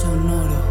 Sonoro. 0.00 0.61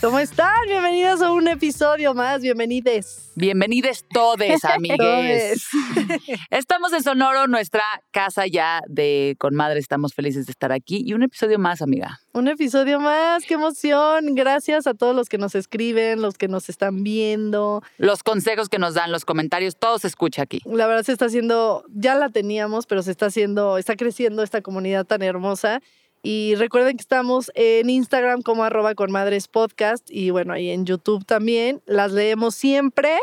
¿Cómo 0.00 0.18
están? 0.18 0.54
Bienvenidos 0.66 1.22
a 1.22 1.32
un 1.32 1.48
episodio 1.48 2.12
más. 2.12 2.42
Bienvenides. 2.42 3.32
Bienvenides 3.34 4.04
todes, 4.12 4.64
amigues. 4.64 5.66
Estamos 6.50 6.92
en 6.92 7.02
Sonoro, 7.02 7.46
nuestra 7.46 7.82
casa 8.10 8.46
ya 8.46 8.82
de 8.88 9.36
Con 9.38 9.54
Madre. 9.54 9.78
Estamos 9.78 10.12
felices 10.12 10.46
de 10.46 10.52
estar 10.52 10.72
aquí. 10.72 11.02
Y 11.06 11.14
un 11.14 11.22
episodio 11.22 11.58
más, 11.58 11.80
amiga. 11.80 12.20
Un 12.32 12.48
episodio 12.48 13.00
más. 13.00 13.44
¡Qué 13.44 13.54
emoción! 13.54 14.34
Gracias 14.34 14.86
a 14.86 14.94
todos 14.94 15.16
los 15.16 15.28
que 15.28 15.38
nos 15.38 15.54
escriben, 15.54 16.20
los 16.20 16.36
que 16.36 16.48
nos 16.48 16.68
están 16.68 17.02
viendo. 17.02 17.82
Los 17.96 18.22
consejos 18.22 18.68
que 18.68 18.78
nos 18.78 18.94
dan, 18.94 19.10
los 19.10 19.24
comentarios, 19.24 19.76
todo 19.76 19.98
se 19.98 20.08
escucha 20.08 20.42
aquí. 20.42 20.60
La 20.66 20.86
verdad 20.86 21.04
se 21.04 21.12
está 21.12 21.26
haciendo, 21.26 21.84
ya 21.88 22.14
la 22.16 22.28
teníamos, 22.28 22.86
pero 22.86 23.02
se 23.02 23.12
está 23.12 23.26
haciendo, 23.26 23.78
está 23.78 23.96
creciendo 23.96 24.42
esta 24.42 24.60
comunidad 24.60 25.06
tan 25.06 25.22
hermosa. 25.22 25.80
Y 26.22 26.54
recuerden 26.56 26.96
que 26.96 27.02
estamos 27.02 27.50
en 27.54 27.88
Instagram 27.88 28.42
como 28.42 28.62
arroba 28.62 28.94
con 28.94 29.10
madres 29.10 29.48
podcast 29.48 30.10
y 30.10 30.30
bueno, 30.30 30.52
ahí 30.52 30.70
en 30.70 30.84
YouTube 30.84 31.24
también. 31.24 31.82
Las 31.86 32.12
leemos 32.12 32.54
siempre 32.54 33.18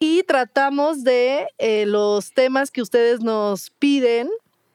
y 0.00 0.24
tratamos 0.24 1.04
de 1.04 1.46
eh, 1.58 1.86
los 1.86 2.32
temas 2.32 2.72
que 2.72 2.82
ustedes 2.82 3.20
nos 3.20 3.70
piden, 3.70 4.28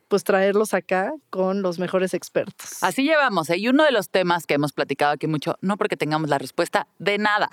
pues 0.07 0.23
traerlos 0.23 0.73
acá 0.73 1.13
con 1.29 1.61
los 1.61 1.77
mejores 1.77 2.13
expertos. 2.13 2.81
Así 2.81 3.03
llevamos. 3.03 3.49
¿eh? 3.49 3.57
Y 3.57 3.67
uno 3.67 3.83
de 3.83 3.91
los 3.91 4.09
temas 4.09 4.47
que 4.47 4.53
hemos 4.53 4.71
platicado 4.71 5.11
aquí 5.11 5.27
mucho, 5.27 5.57
no 5.59 5.75
porque 5.75 5.97
tengamos 5.97 6.29
la 6.29 6.37
respuesta 6.37 6.87
de 6.99 7.17
nada, 7.17 7.49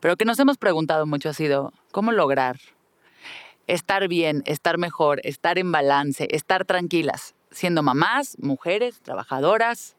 pero 0.00 0.16
que 0.16 0.24
nos 0.24 0.40
hemos 0.40 0.58
preguntado 0.58 1.06
mucho 1.06 1.28
ha 1.28 1.34
sido, 1.34 1.72
¿cómo 1.92 2.10
lograr 2.10 2.58
estar 3.68 4.08
bien, 4.08 4.42
estar 4.44 4.76
mejor, 4.76 5.20
estar 5.22 5.56
en 5.56 5.70
balance, 5.70 6.26
estar 6.32 6.64
tranquilas? 6.64 7.35
Siendo 7.56 7.82
mamás, 7.82 8.36
mujeres, 8.38 9.00
trabajadoras. 9.00 9.96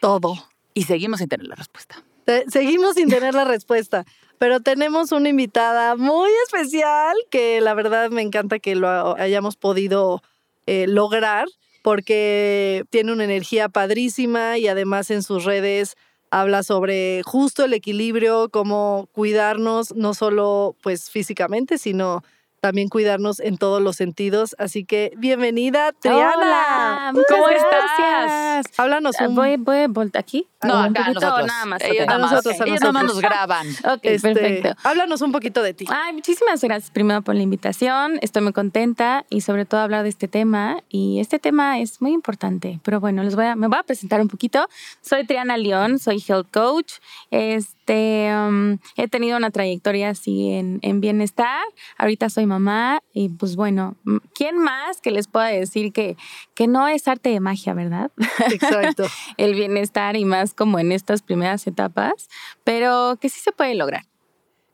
Todo. 0.00 0.34
Y 0.74 0.84
seguimos 0.84 1.18
sin 1.18 1.28
tener 1.28 1.46
la 1.46 1.54
respuesta. 1.54 2.02
Seguimos 2.48 2.94
sin 2.94 3.08
tener 3.08 3.34
la 3.34 3.44
respuesta, 3.44 4.04
pero 4.38 4.60
tenemos 4.60 5.12
una 5.12 5.28
invitada 5.28 5.96
muy 5.96 6.30
especial 6.46 7.16
que 7.30 7.60
la 7.60 7.74
verdad 7.74 8.10
me 8.10 8.22
encanta 8.22 8.58
que 8.58 8.74
lo 8.74 9.16
hayamos 9.18 9.56
podido 9.56 10.22
eh, 10.66 10.86
lograr 10.86 11.46
porque 11.82 12.84
tiene 12.90 13.12
una 13.12 13.24
energía 13.24 13.68
padrísima 13.68 14.58
y 14.58 14.68
además 14.68 15.10
en 15.10 15.22
sus 15.22 15.44
redes 15.44 15.96
habla 16.30 16.62
sobre 16.62 17.22
justo 17.24 17.64
el 17.64 17.72
equilibrio, 17.72 18.50
cómo 18.50 19.08
cuidarnos 19.12 19.94
no 19.94 20.12
solo 20.12 20.76
pues 20.82 21.10
físicamente, 21.10 21.78
sino 21.78 22.22
también 22.60 22.88
cuidarnos 22.88 23.40
en 23.40 23.56
todos 23.58 23.80
los 23.82 23.96
sentidos. 23.96 24.54
Así 24.58 24.84
que 24.84 25.12
bienvenida, 25.16 25.92
Triana. 25.92 26.34
Hola, 26.36 27.10
muchas 27.14 27.26
¿Cómo 27.30 27.44
gracias. 27.46 28.78
Háblanos 28.78 29.16
Ah, 29.20 29.28
un 29.28 29.34
Voy, 29.34 29.56
voy 29.56 29.76
a 29.78 29.88
voltar 29.88 30.20
aquí. 30.20 30.46
No, 30.62 30.74
acá 30.74 31.04
poquito, 31.04 31.20
nosotros. 31.20 31.46
nada 31.46 31.64
más. 31.66 31.82
Ellos 31.82 32.06
nada 32.06 32.18
más, 32.18 32.30
nosotros, 32.32 32.60
a 32.60 32.64
ellos 32.64 32.80
nada 32.80 32.92
más 32.92 33.02
nos 33.04 33.14
nosotros. 33.14 33.30
graban. 33.30 33.66
Ok, 33.84 34.00
este, 34.02 34.34
perfecto. 34.34 34.74
Háblanos 34.82 35.22
un 35.22 35.30
poquito 35.30 35.62
de 35.62 35.74
ti. 35.74 35.86
Ay, 35.88 36.12
muchísimas 36.14 36.60
gracias 36.62 36.90
primero 36.90 37.22
por 37.22 37.36
la 37.36 37.42
invitación. 37.42 38.18
Estoy 38.22 38.42
muy 38.42 38.52
contenta 38.52 39.24
y 39.30 39.42
sobre 39.42 39.64
todo 39.66 39.80
hablar 39.80 40.02
de 40.02 40.08
este 40.08 40.26
tema. 40.26 40.82
Y 40.88 41.20
este 41.20 41.38
tema 41.38 41.78
es 41.78 42.02
muy 42.02 42.12
importante. 42.12 42.80
Pero 42.82 42.98
bueno, 42.98 43.22
les 43.22 43.36
voy 43.36 43.44
a, 43.46 43.54
me 43.54 43.68
voy 43.68 43.78
a 43.78 43.84
presentar 43.84 44.20
un 44.20 44.26
poquito. 44.28 44.68
Soy 45.00 45.24
Triana 45.26 45.56
León, 45.56 46.00
soy 46.00 46.22
health 46.26 46.48
coach. 46.52 46.94
Este, 47.30 48.28
um, 48.34 48.78
he 48.96 49.06
tenido 49.06 49.36
una 49.36 49.50
trayectoria 49.50 50.10
así 50.10 50.50
en, 50.50 50.80
en 50.82 51.00
bienestar. 51.00 51.60
Ahorita 51.98 52.30
soy 52.30 52.46
mamá 52.48 53.00
y 53.12 53.28
pues 53.28 53.54
bueno, 53.54 53.96
¿quién 54.34 54.58
más 54.58 55.00
que 55.00 55.10
les 55.12 55.28
pueda 55.28 55.46
decir 55.46 55.92
que, 55.92 56.16
que 56.54 56.66
no 56.66 56.88
es 56.88 57.06
arte 57.06 57.28
de 57.30 57.38
magia, 57.40 57.74
verdad? 57.74 58.10
Exacto. 58.50 59.04
el 59.36 59.54
bienestar 59.54 60.16
y 60.16 60.24
más 60.24 60.54
como 60.54 60.78
en 60.78 60.90
estas 60.92 61.22
primeras 61.22 61.66
etapas, 61.66 62.28
pero 62.64 63.16
que 63.20 63.28
sí 63.28 63.40
se 63.40 63.52
puede 63.52 63.74
lograr. 63.74 64.04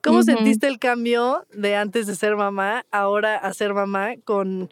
¿Cómo 0.03 0.23
sentiste 0.23 0.67
el 0.67 0.79
cambio 0.79 1.47
de 1.53 1.77
antes 1.77 2.07
de 2.07 2.15
ser 2.15 2.37
mamá, 2.37 2.85
ahora 2.91 3.37
a 3.37 3.55
ser 3.55 3.73
mamá 3.73 4.11
con, 4.25 4.71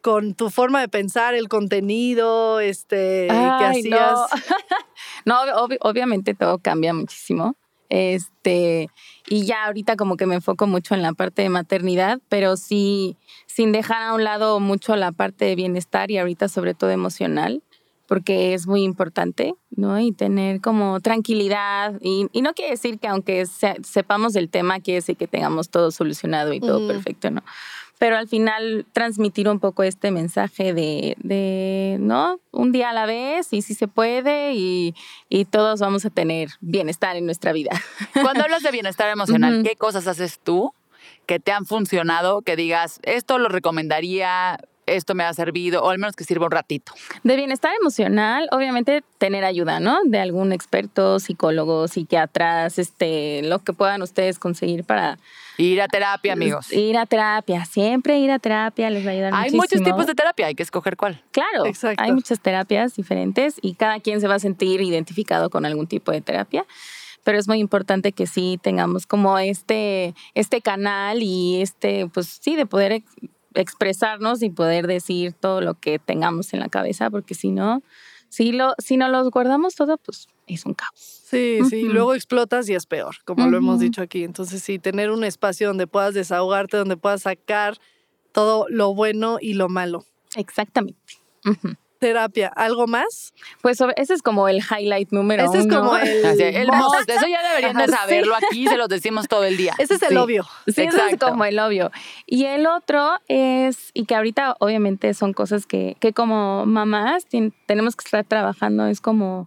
con 0.00 0.34
tu 0.34 0.50
forma 0.50 0.80
de 0.80 0.88
pensar, 0.88 1.34
el 1.34 1.48
contenido, 1.48 2.58
este, 2.60 3.28
que 3.58 3.64
hacías? 3.64 4.18
No, 5.24 5.44
no 5.46 5.68
obvi- 5.68 5.78
obviamente 5.80 6.34
todo 6.34 6.58
cambia 6.58 6.92
muchísimo. 6.94 7.54
Este, 7.88 8.88
y 9.34 9.44
ya 9.46 9.64
ahorita 9.64 9.96
como 9.96 10.16
que 10.18 10.26
me 10.26 10.34
enfoco 10.34 10.66
mucho 10.66 10.94
en 10.94 11.00
la 11.00 11.14
parte 11.14 11.40
de 11.40 11.48
maternidad, 11.48 12.20
pero 12.28 12.56
sí 12.58 13.16
sin 13.46 13.72
dejar 13.72 14.02
a 14.02 14.12
un 14.14 14.24
lado 14.24 14.60
mucho 14.60 14.94
la 14.94 15.10
parte 15.12 15.46
de 15.46 15.54
bienestar 15.54 16.10
y 16.10 16.18
ahorita 16.18 16.48
sobre 16.48 16.74
todo 16.74 16.90
emocional, 16.90 17.62
porque 18.06 18.52
es 18.52 18.66
muy 18.66 18.82
importante, 18.82 19.54
¿no? 19.70 19.98
Y 19.98 20.12
tener 20.12 20.60
como 20.60 21.00
tranquilidad. 21.00 21.94
Y, 22.02 22.26
y 22.32 22.42
no 22.42 22.52
quiere 22.52 22.72
decir 22.72 22.98
que 22.98 23.08
aunque 23.08 23.46
se- 23.46 23.76
sepamos 23.82 24.34
del 24.34 24.50
tema, 24.50 24.80
quiere 24.80 24.96
decir 24.98 25.16
que 25.16 25.26
tengamos 25.28 25.70
todo 25.70 25.90
solucionado 25.92 26.52
y 26.52 26.60
todo 26.60 26.86
perfecto, 26.86 27.30
¿no? 27.30 27.42
Pero 28.02 28.16
al 28.16 28.26
final 28.26 28.84
transmitir 28.92 29.48
un 29.48 29.60
poco 29.60 29.84
este 29.84 30.10
mensaje 30.10 30.74
de, 30.74 31.14
de, 31.20 31.98
¿no? 32.00 32.40
Un 32.50 32.72
día 32.72 32.90
a 32.90 32.92
la 32.92 33.06
vez 33.06 33.52
y 33.52 33.62
si 33.62 33.74
se 33.74 33.86
puede 33.86 34.54
y, 34.54 34.96
y 35.28 35.44
todos 35.44 35.78
vamos 35.78 36.04
a 36.04 36.10
tener 36.10 36.48
bienestar 36.60 37.14
en 37.14 37.26
nuestra 37.26 37.52
vida. 37.52 37.70
Cuando 38.20 38.42
hablas 38.42 38.64
de 38.64 38.72
bienestar 38.72 39.08
emocional. 39.08 39.62
¿qué 39.62 39.76
cosas 39.76 40.08
haces 40.08 40.40
tú 40.42 40.74
que 41.26 41.38
te 41.38 41.52
han 41.52 41.64
funcionado, 41.64 42.42
que 42.42 42.56
digas, 42.56 42.98
esto 43.04 43.38
lo 43.38 43.48
recomendaría, 43.48 44.58
esto 44.86 45.14
me 45.14 45.24
ha 45.24 45.32
servido, 45.32 45.82
o 45.82 45.90
al 45.90 45.98
menos 45.98 46.16
que 46.16 46.24
sirva 46.24 46.46
un 46.46 46.52
ratito? 46.52 46.92
De 47.22 47.36
bienestar 47.36 47.72
emocional, 47.80 48.48
obviamente 48.50 49.02
tener 49.18 49.44
ayuda, 49.44 49.80
¿no? 49.80 49.98
De 50.04 50.18
algún 50.18 50.52
experto, 50.52 51.20
psicólogo, 51.20 51.88
psiquiatras, 51.88 52.78
este, 52.78 53.42
lo 53.42 53.60
que 53.60 53.72
puedan 53.72 54.02
ustedes 54.02 54.38
conseguir 54.38 54.84
para 54.84 55.18
Ir 55.58 55.80
a 55.82 55.86
terapia, 55.88 56.32
amigos. 56.32 56.72
ir 56.72 56.96
a 56.96 57.06
terapia. 57.06 57.64
Siempre 57.66 58.18
ir 58.18 58.30
a 58.30 58.38
terapia 58.38 58.88
les 58.90 59.04
va 59.06 59.10
a 59.10 59.12
ayudar 59.12 59.32
Hay 59.34 59.50
muchísimo. 59.52 59.62
muchos 59.62 59.82
tipos 59.82 60.06
de 60.06 60.14
terapia, 60.14 60.46
hay 60.46 60.54
que 60.54 60.62
escoger 60.62 60.96
cuál. 60.96 61.22
Claro, 61.30 61.66
Exacto. 61.66 62.02
hay 62.02 62.12
muchas 62.12 62.40
terapias 62.40 62.94
diferentes 62.96 63.56
y 63.60 63.74
cada 63.74 64.00
quien 64.00 64.20
se 64.20 64.28
va 64.28 64.36
a 64.36 64.38
sentir 64.40 64.80
identificado 64.80 65.50
con 65.50 65.64
algún 65.66 65.86
tipo 65.86 66.10
de 66.10 66.20
terapia. 66.22 66.64
Pero 67.24 67.38
es 67.38 67.46
muy 67.46 67.58
importante 67.60 68.10
que 68.10 68.26
sí 68.26 68.58
tengamos 68.62 69.06
como 69.06 69.38
este, 69.38 70.12
este 70.34 70.60
canal 70.60 71.22
y 71.22 71.62
este, 71.62 72.08
pues 72.12 72.26
sí, 72.40 72.56
de 72.56 72.66
poder 72.66 73.02
expresarnos 73.54 74.42
y 74.42 74.50
poder 74.50 74.86
decir 74.86 75.32
todo 75.32 75.60
lo 75.60 75.74
que 75.74 75.98
tengamos 75.98 76.52
en 76.52 76.60
la 76.60 76.68
cabeza, 76.68 77.10
porque 77.10 77.34
si 77.34 77.50
no, 77.50 77.82
si, 78.28 78.52
lo, 78.52 78.74
si 78.78 78.96
no 78.96 79.08
los 79.08 79.30
guardamos 79.30 79.74
todo, 79.74 79.98
pues 79.98 80.26
es 80.46 80.64
un 80.66 80.74
caos. 80.74 80.92
Sí, 80.94 81.60
sí, 81.68 81.84
Ujú. 81.84 81.92
luego 81.92 82.14
explotas 82.14 82.68
y 82.68 82.74
es 82.74 82.86
peor, 82.86 83.16
como 83.24 83.46
lo 83.46 83.56
hemos 83.56 83.80
dicho 83.80 84.02
aquí. 84.02 84.22
Entonces, 84.24 84.62
sí, 84.62 84.78
tener 84.78 85.10
un 85.10 85.24
espacio 85.24 85.68
donde 85.68 85.86
puedas 85.86 86.14
desahogarte, 86.14 86.76
donde 86.76 86.96
puedas 86.96 87.22
sacar 87.22 87.78
todo 88.32 88.66
lo 88.68 88.94
bueno 88.94 89.38
y 89.40 89.54
lo 89.54 89.68
malo. 89.68 90.04
Exactamente. 90.36 90.98
Terapia, 92.02 92.48
¿algo 92.56 92.88
más? 92.88 93.32
Pues 93.60 93.78
ese 93.96 94.14
es 94.14 94.22
como 94.22 94.48
el 94.48 94.58
highlight 94.58 95.12
número 95.12 95.44
Ese 95.44 95.58
es 95.60 95.64
uno. 95.66 95.76
como 95.80 95.96
el, 95.96 96.26
Así, 96.26 96.42
el 96.42 96.66
most. 96.66 96.78
most, 96.94 97.08
eso 97.10 97.26
ya 97.28 97.42
deberían 97.48 97.76
de 97.76 97.86
sí. 97.86 97.92
saberlo 97.92 98.34
aquí, 98.34 98.66
se 98.66 98.76
los 98.76 98.88
decimos 98.88 99.28
todo 99.28 99.44
el 99.44 99.56
día. 99.56 99.72
Ese 99.78 99.94
es 99.94 100.02
el 100.02 100.08
Sí. 100.10 100.16
obvio. 100.16 100.44
Sí, 100.66 100.82
eso 100.82 100.96
es 100.96 101.02
Exacto. 101.04 101.28
como 101.28 101.44
el 101.44 101.58
obvio. 101.60 101.92
Y 102.26 102.46
el 102.46 102.66
otro 102.66 103.12
es, 103.28 103.90
y 103.94 104.04
que 104.06 104.16
ahorita 104.16 104.56
obviamente 104.58 105.14
son 105.14 105.32
cosas 105.32 105.64
que, 105.64 105.96
que 106.00 106.12
como 106.12 106.66
mamás 106.66 107.24
tenemos 107.66 107.94
que 107.94 108.04
estar 108.04 108.24
trabajando, 108.24 108.86
es 108.86 109.00
como 109.00 109.46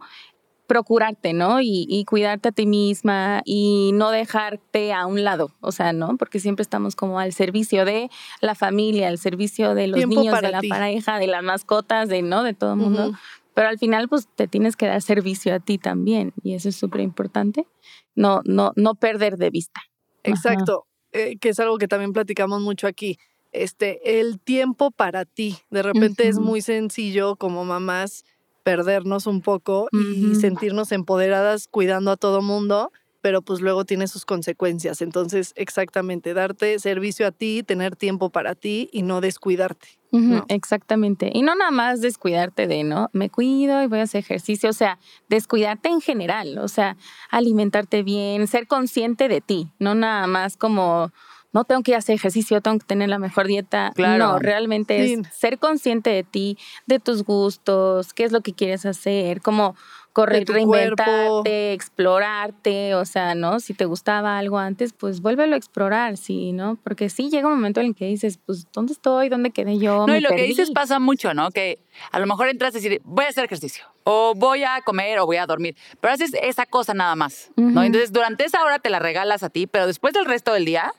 procurarte, 0.67 1.33
¿no? 1.33 1.61
Y, 1.61 1.85
y 1.89 2.05
cuidarte 2.05 2.49
a 2.49 2.51
ti 2.51 2.65
misma 2.65 3.41
y 3.45 3.91
no 3.93 4.11
dejarte 4.11 4.93
a 4.93 5.05
un 5.05 5.23
lado, 5.23 5.51
o 5.61 5.71
sea, 5.71 5.93
¿no? 5.93 6.17
Porque 6.17 6.39
siempre 6.39 6.63
estamos 6.63 6.95
como 6.95 7.19
al 7.19 7.33
servicio 7.33 7.85
de 7.85 8.09
la 8.41 8.55
familia, 8.55 9.07
al 9.07 9.17
servicio 9.17 9.75
de 9.75 9.87
los 9.87 9.97
Tiempo 9.97 10.21
niños, 10.21 10.41
de 10.41 10.51
la 10.51 10.59
ti. 10.59 10.69
pareja, 10.69 11.19
de 11.19 11.27
las 11.27 11.43
mascotas, 11.43 12.09
de, 12.09 12.21
¿no? 12.21 12.43
De 12.43 12.53
todo 12.53 12.73
el 12.73 12.79
mundo. 12.79 13.13
Pero 13.53 13.69
al 13.69 13.79
final 13.79 14.09
pues 14.09 14.27
te 14.35 14.47
tienes 14.47 14.75
que 14.75 14.85
dar 14.85 15.01
servicio 15.01 15.55
a 15.55 15.59
ti 15.59 15.77
también 15.77 16.33
y 16.43 16.55
eso 16.55 16.69
es 16.69 16.75
súper 16.75 17.01
importante, 17.01 17.65
no, 18.13 18.41
no, 18.43 18.73
no 18.75 18.95
perder 18.95 19.37
de 19.37 19.49
vista. 19.49 19.81
Exacto, 20.23 20.87
eh, 21.13 21.37
que 21.37 21.49
es 21.49 21.59
algo 21.59 21.77
que 21.77 21.87
también 21.87 22.11
platicamos 22.11 22.61
mucho 22.61 22.87
aquí. 22.87 23.17
Este, 23.53 24.19
el 24.19 24.41
tiempo 24.41 24.91
para 24.91 25.23
ti. 25.23 25.57
De 25.69 25.81
repente 25.81 26.27
es 26.27 26.39
muy 26.39 26.61
sencillo 26.61 27.37
como 27.37 27.63
mamás 27.63 28.25
perdernos 28.65 29.27
un 29.27 29.41
poco 29.41 29.87
y 29.91 30.33
sentirnos 30.33 30.91
empoderadas 30.91 31.67
cuidando 31.69 32.09
a 32.09 32.17
todo 32.17 32.41
mundo, 32.41 32.91
pero 33.21 33.43
pues 33.43 33.61
luego 33.61 33.85
tiene 33.85 34.07
sus 34.07 34.25
consecuencias. 34.25 35.03
Entonces, 35.03 35.53
exactamente, 35.55 36.33
darte 36.33 36.79
servicio 36.79 37.27
a 37.27 37.31
ti, 37.31 37.61
tener 37.61 37.95
tiempo 37.95 38.31
para 38.31 38.55
ti 38.55 38.89
y 38.91 39.03
no 39.03 39.21
descuidarte. 39.21 39.99
Exactamente. 40.47 41.29
Y 41.31 41.43
no 41.43 41.55
nada 41.55 41.71
más 41.71 42.01
descuidarte 42.01 42.65
de, 42.65 42.83
¿no? 42.83 43.09
Me 43.13 43.29
cuido 43.29 43.83
y 43.83 43.87
voy 43.87 43.99
a 43.99 44.03
hacer 44.03 44.19
ejercicio. 44.19 44.69
O 44.71 44.73
sea, 44.73 44.97
descuidarte 45.29 45.89
en 45.89 46.01
general. 46.01 46.57
O 46.57 46.67
sea, 46.67 46.97
alimentarte 47.29 48.01
bien, 48.01 48.47
ser 48.47 48.65
consciente 48.65 49.27
de 49.27 49.41
ti. 49.41 49.67
No 49.77 49.93
nada 49.93 50.25
más 50.25 50.57
como, 50.57 51.11
no 51.55 51.63
tengo 51.63 51.81
que 51.81 51.95
hacer 51.95 52.13
ejercicio, 52.15 52.61
tengo 52.61 52.77
que 52.77 52.85
tener 52.85 53.09
la 53.09 53.17
mejor 53.17 53.47
dieta. 53.47 53.91
Claro. 53.95 54.33
No, 54.33 54.39
realmente 54.39 55.03
Sí. 55.07 55.13
es 55.13 55.27
ser 55.35 55.57
consciente 55.57 56.11
de 56.11 56.23
ti, 56.23 56.57
de 56.85 56.99
tus 56.99 57.23
gustos, 57.23 58.13
qué 58.13 58.25
es 58.25 58.31
lo 58.31 58.41
que 58.41 58.53
quieres 58.53 58.85
hacer, 58.85 59.41
como 59.41 59.75
correr, 60.13 60.45
reinventarte, 60.47 61.03
cuerpo. 61.03 61.43
explorarte, 61.45 62.95
o 62.95 63.03
sea, 63.05 63.35
¿no? 63.35 63.59
Si 63.59 63.73
te 63.73 63.85
gustaba 63.85 64.37
algo 64.37 64.57
antes, 64.59 64.93
pues 64.93 65.21
vuélvelo 65.21 65.55
a 65.55 65.57
explorar, 65.57 66.15
sí, 66.17 66.51
¿no? 66.53 66.77
Porque 66.83 67.09
sí 67.09 67.29
llega 67.29 67.47
un 67.47 67.55
momento 67.55 67.81
en 67.81 67.87
el 67.87 67.95
que 67.95 68.05
dices, 68.05 68.39
pues, 68.45 68.67
¿dónde 68.71 68.93
estoy? 68.93 69.29
¿Dónde 69.29 69.51
quedé 69.51 69.77
yo? 69.77 69.99
No, 70.07 70.13
Me 70.13 70.19
y 70.19 70.21
lo 70.21 70.29
que 70.29 70.43
dices 70.43 70.71
pasa 70.71 70.99
mucho, 70.99 71.33
¿no? 71.33 71.51
Que 71.51 71.79
a 72.11 72.19
lo 72.19 72.27
mejor 72.27 72.47
entras 72.49 72.73
a 72.73 72.77
decir, 72.77 73.01
voy 73.03 73.25
a 73.25 73.29
hacer 73.29 73.43
ejercicio, 73.45 73.85
o 74.03 74.33
voy 74.35 74.63
a 74.63 74.81
comer, 74.85 75.19
o 75.19 75.25
voy 75.25 75.37
a 75.37 75.45
dormir, 75.45 75.75
pero 75.99 76.13
haces 76.13 76.31
esa 76.41 76.65
cosa 76.65 76.93
nada 76.93 77.15
más, 77.15 77.51
¿no? 77.57 77.83
Entonces, 77.83 78.11
durante 78.13 78.45
esa 78.45 78.63
hora 78.63 78.79
te 78.79 78.89
la 78.89 78.99
regalas 78.99 79.43
a 79.43 79.49
ti, 79.49 79.67
pero 79.67 79.87
después 79.87 80.13
del 80.13 80.25
resto 80.25 80.53
del 80.53 80.65
día, 80.65 80.93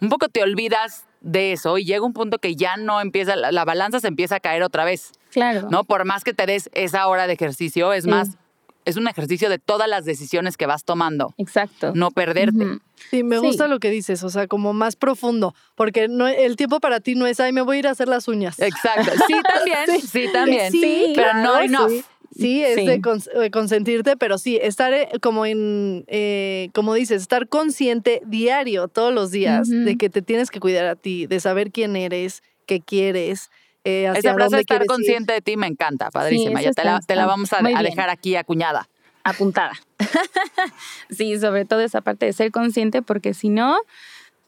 un 0.00 0.08
poco 0.08 0.28
te 0.28 0.42
olvidas 0.42 1.06
de 1.20 1.52
eso 1.52 1.76
y 1.78 1.84
llega 1.84 2.04
un 2.04 2.12
punto 2.12 2.38
que 2.38 2.56
ya 2.56 2.76
no 2.76 3.00
empieza, 3.00 3.36
la, 3.36 3.52
la 3.52 3.64
balanza 3.64 4.00
se 4.00 4.08
empieza 4.08 4.36
a 4.36 4.40
caer 4.40 4.62
otra 4.62 4.84
vez, 4.84 5.12
Claro. 5.30 5.68
¿no? 5.70 5.84
Por 5.84 6.04
más 6.04 6.24
que 6.24 6.32
te 6.34 6.46
des 6.46 6.70
esa 6.72 7.06
hora 7.06 7.26
de 7.26 7.34
ejercicio, 7.34 7.92
es 7.92 8.04
Sí. 8.04 8.10
más, 8.10 8.30
es 8.86 8.96
un 8.96 9.06
ejercicio 9.06 9.50
de 9.50 9.58
todas 9.58 9.88
las 9.88 10.04
decisiones 10.06 10.56
que 10.56 10.64
vas 10.66 10.84
tomando, 10.84 11.34
Exacto. 11.36 11.92
no 11.94 12.10
perderte. 12.10 12.78
Sí, 13.10 13.22
me 13.22 13.36
Sí. 13.38 13.42
gusta 13.46 13.68
lo 13.68 13.78
que 13.78 13.90
dices, 13.90 14.22
o 14.24 14.30
sea, 14.30 14.46
como 14.46 14.72
más 14.72 14.96
profundo, 14.96 15.54
porque 15.74 16.08
no, 16.08 16.26
el 16.26 16.56
tiempo 16.56 16.80
para 16.80 17.00
ti 17.00 17.14
no 17.14 17.26
es, 17.26 17.38
ay, 17.40 17.52
me 17.52 17.60
voy 17.60 17.76
a 17.76 17.78
ir 17.80 17.86
a 17.88 17.90
hacer 17.90 18.08
las 18.08 18.26
uñas. 18.26 18.58
Exacto. 18.58 19.10
Sí, 19.26 19.34
también, 19.42 20.00
sí, 20.10 20.28
también. 20.32 20.72
Sí, 20.72 21.12
pero 21.14 21.34
no 21.34 21.52
claro, 21.52 21.60
enough. 21.64 22.04
Sí, 22.34 22.62
es 22.62 22.76
Sí. 22.76 22.86
de 22.86 23.00
cons- 23.00 23.30
de 23.32 23.50
consentirte, 23.50 24.16
pero 24.16 24.38
sí, 24.38 24.58
estar 24.62 24.92
eh, 24.92 25.08
como 25.20 25.46
en, 25.46 26.04
eh, 26.06 26.70
como 26.74 26.94
dices, 26.94 27.22
estar 27.22 27.48
consciente 27.48 28.22
diario, 28.24 28.86
todos 28.88 29.12
los 29.12 29.30
días, 29.32 29.68
de 29.68 29.96
que 29.96 30.08
te 30.10 30.22
tienes 30.22 30.50
que 30.50 30.60
cuidar 30.60 30.86
a 30.86 30.94
ti, 30.96 31.26
de 31.26 31.40
saber 31.40 31.72
quién 31.72 31.96
eres, 31.96 32.42
qué 32.66 32.80
quieres, 32.80 33.50
eh, 33.84 34.06
hacia 34.06 34.20
Esa 34.30 34.34
frase 34.34 34.54
de 34.56 34.60
estar 34.60 34.80
ir. 34.82 34.86
consciente 34.86 35.32
de 35.32 35.40
ti 35.40 35.56
me 35.56 35.66
encanta, 35.66 36.10
padrísima. 36.10 36.60
Sí, 36.60 36.66
ya 36.66 36.72
te 36.72 36.84
la, 36.84 37.00
te 37.00 37.16
la 37.16 37.26
vamos 37.26 37.52
a, 37.52 37.58
a 37.58 37.82
dejar 37.82 38.10
aquí 38.10 38.36
acuñada. 38.36 38.88
Apuntada. 39.24 39.72
sí, 41.10 41.38
sobre 41.38 41.64
todo 41.64 41.80
esa 41.80 42.00
parte 42.00 42.26
de 42.26 42.32
ser 42.32 42.50
consciente, 42.50 43.02
porque 43.02 43.34
si 43.34 43.48
no, 43.48 43.78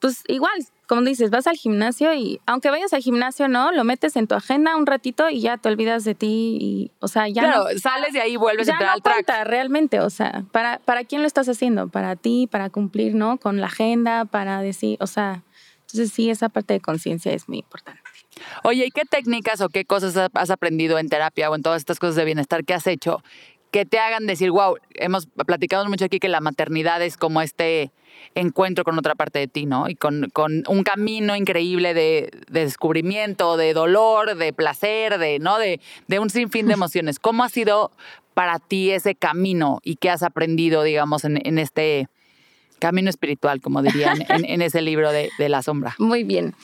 pues 0.00 0.22
igual, 0.28 0.52
como 0.92 1.06
dices, 1.06 1.30
vas 1.30 1.46
al 1.46 1.56
gimnasio 1.56 2.12
y 2.12 2.38
aunque 2.44 2.68
vayas 2.68 2.92
al 2.92 3.00
gimnasio, 3.00 3.48
¿no? 3.48 3.72
Lo 3.72 3.82
metes 3.82 4.14
en 4.16 4.26
tu 4.26 4.34
agenda 4.34 4.76
un 4.76 4.84
ratito 4.84 5.30
y 5.30 5.40
ya 5.40 5.56
te 5.56 5.70
olvidas 5.70 6.04
de 6.04 6.14
ti 6.14 6.58
y, 6.60 6.90
o 7.00 7.08
sea, 7.08 7.28
ya 7.28 7.40
claro, 7.44 7.64
no... 7.72 7.78
sales 7.78 8.12
de 8.12 8.20
ahí 8.20 8.34
y 8.34 8.36
vuelves 8.36 8.68
a 8.68 8.72
ya 8.72 8.74
entrar 8.74 8.88
no 8.90 8.94
al 8.96 9.02
track. 9.02 9.14
cuenta 9.14 9.44
realmente, 9.44 10.00
o 10.00 10.10
sea, 10.10 10.44
¿para, 10.52 10.80
¿para 10.80 11.04
quién 11.04 11.22
lo 11.22 11.26
estás 11.26 11.48
haciendo? 11.48 11.88
Para 11.88 12.14
ti, 12.14 12.46
para 12.46 12.68
cumplir, 12.68 13.14
¿no? 13.14 13.38
Con 13.38 13.58
la 13.58 13.68
agenda, 13.68 14.26
para 14.26 14.60
decir, 14.60 14.98
o 15.00 15.06
sea, 15.06 15.42
entonces 15.86 16.12
sí, 16.12 16.28
esa 16.28 16.50
parte 16.50 16.74
de 16.74 16.80
conciencia 16.80 17.32
es 17.32 17.48
muy 17.48 17.60
importante. 17.60 18.02
Oye, 18.62 18.84
¿y 18.84 18.90
qué 18.90 19.06
técnicas 19.06 19.62
o 19.62 19.70
qué 19.70 19.86
cosas 19.86 20.14
ha- 20.18 20.28
has 20.34 20.50
aprendido 20.50 20.98
en 20.98 21.08
terapia 21.08 21.50
o 21.50 21.54
en 21.54 21.62
todas 21.62 21.80
estas 21.80 21.98
cosas 21.98 22.16
de 22.16 22.24
bienestar 22.26 22.64
que 22.64 22.74
has 22.74 22.86
hecho 22.86 23.22
que 23.72 23.86
te 23.86 23.98
hagan 23.98 24.26
decir, 24.26 24.50
wow, 24.50 24.76
hemos 24.94 25.26
platicado 25.26 25.88
mucho 25.88 26.04
aquí 26.04 26.20
que 26.20 26.28
la 26.28 26.40
maternidad 26.40 27.02
es 27.02 27.16
como 27.16 27.40
este 27.40 27.90
encuentro 28.34 28.84
con 28.84 28.98
otra 28.98 29.14
parte 29.14 29.38
de 29.38 29.48
ti, 29.48 29.64
¿no? 29.64 29.88
Y 29.88 29.94
con, 29.94 30.28
con 30.32 30.62
un 30.68 30.84
camino 30.84 31.34
increíble 31.34 31.94
de, 31.94 32.30
de 32.50 32.60
descubrimiento, 32.60 33.56
de 33.56 33.72
dolor, 33.72 34.36
de 34.36 34.52
placer, 34.52 35.18
de, 35.18 35.38
¿no? 35.38 35.58
De, 35.58 35.80
de 36.06 36.18
un 36.18 36.28
sinfín 36.28 36.66
de 36.66 36.74
emociones. 36.74 37.18
¿Cómo 37.18 37.44
ha 37.44 37.48
sido 37.48 37.90
para 38.34 38.58
ti 38.58 38.90
ese 38.90 39.14
camino 39.14 39.80
y 39.82 39.96
qué 39.96 40.10
has 40.10 40.22
aprendido, 40.22 40.82
digamos, 40.82 41.24
en, 41.24 41.40
en 41.44 41.58
este 41.58 42.08
camino 42.78 43.08
espiritual, 43.08 43.62
como 43.62 43.82
dirían 43.82 44.22
en, 44.28 44.44
en 44.44 44.60
ese 44.60 44.82
libro 44.82 45.10
de, 45.12 45.30
de 45.38 45.48
La 45.48 45.62
Sombra? 45.62 45.94
Muy 45.98 46.24
bien. 46.24 46.54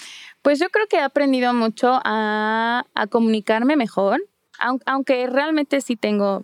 Pues 0.43 0.59
yo 0.59 0.69
creo 0.69 0.87
que 0.87 0.97
he 0.97 1.03
aprendido 1.03 1.55
mucho 1.55 2.01
a, 2.05 2.85
a 2.95 3.07
comunicarme 3.07 3.77
mejor, 3.77 4.21
aunque 4.59 5.27
realmente 5.27 5.81
sí 5.81 5.97
tengo 5.97 6.43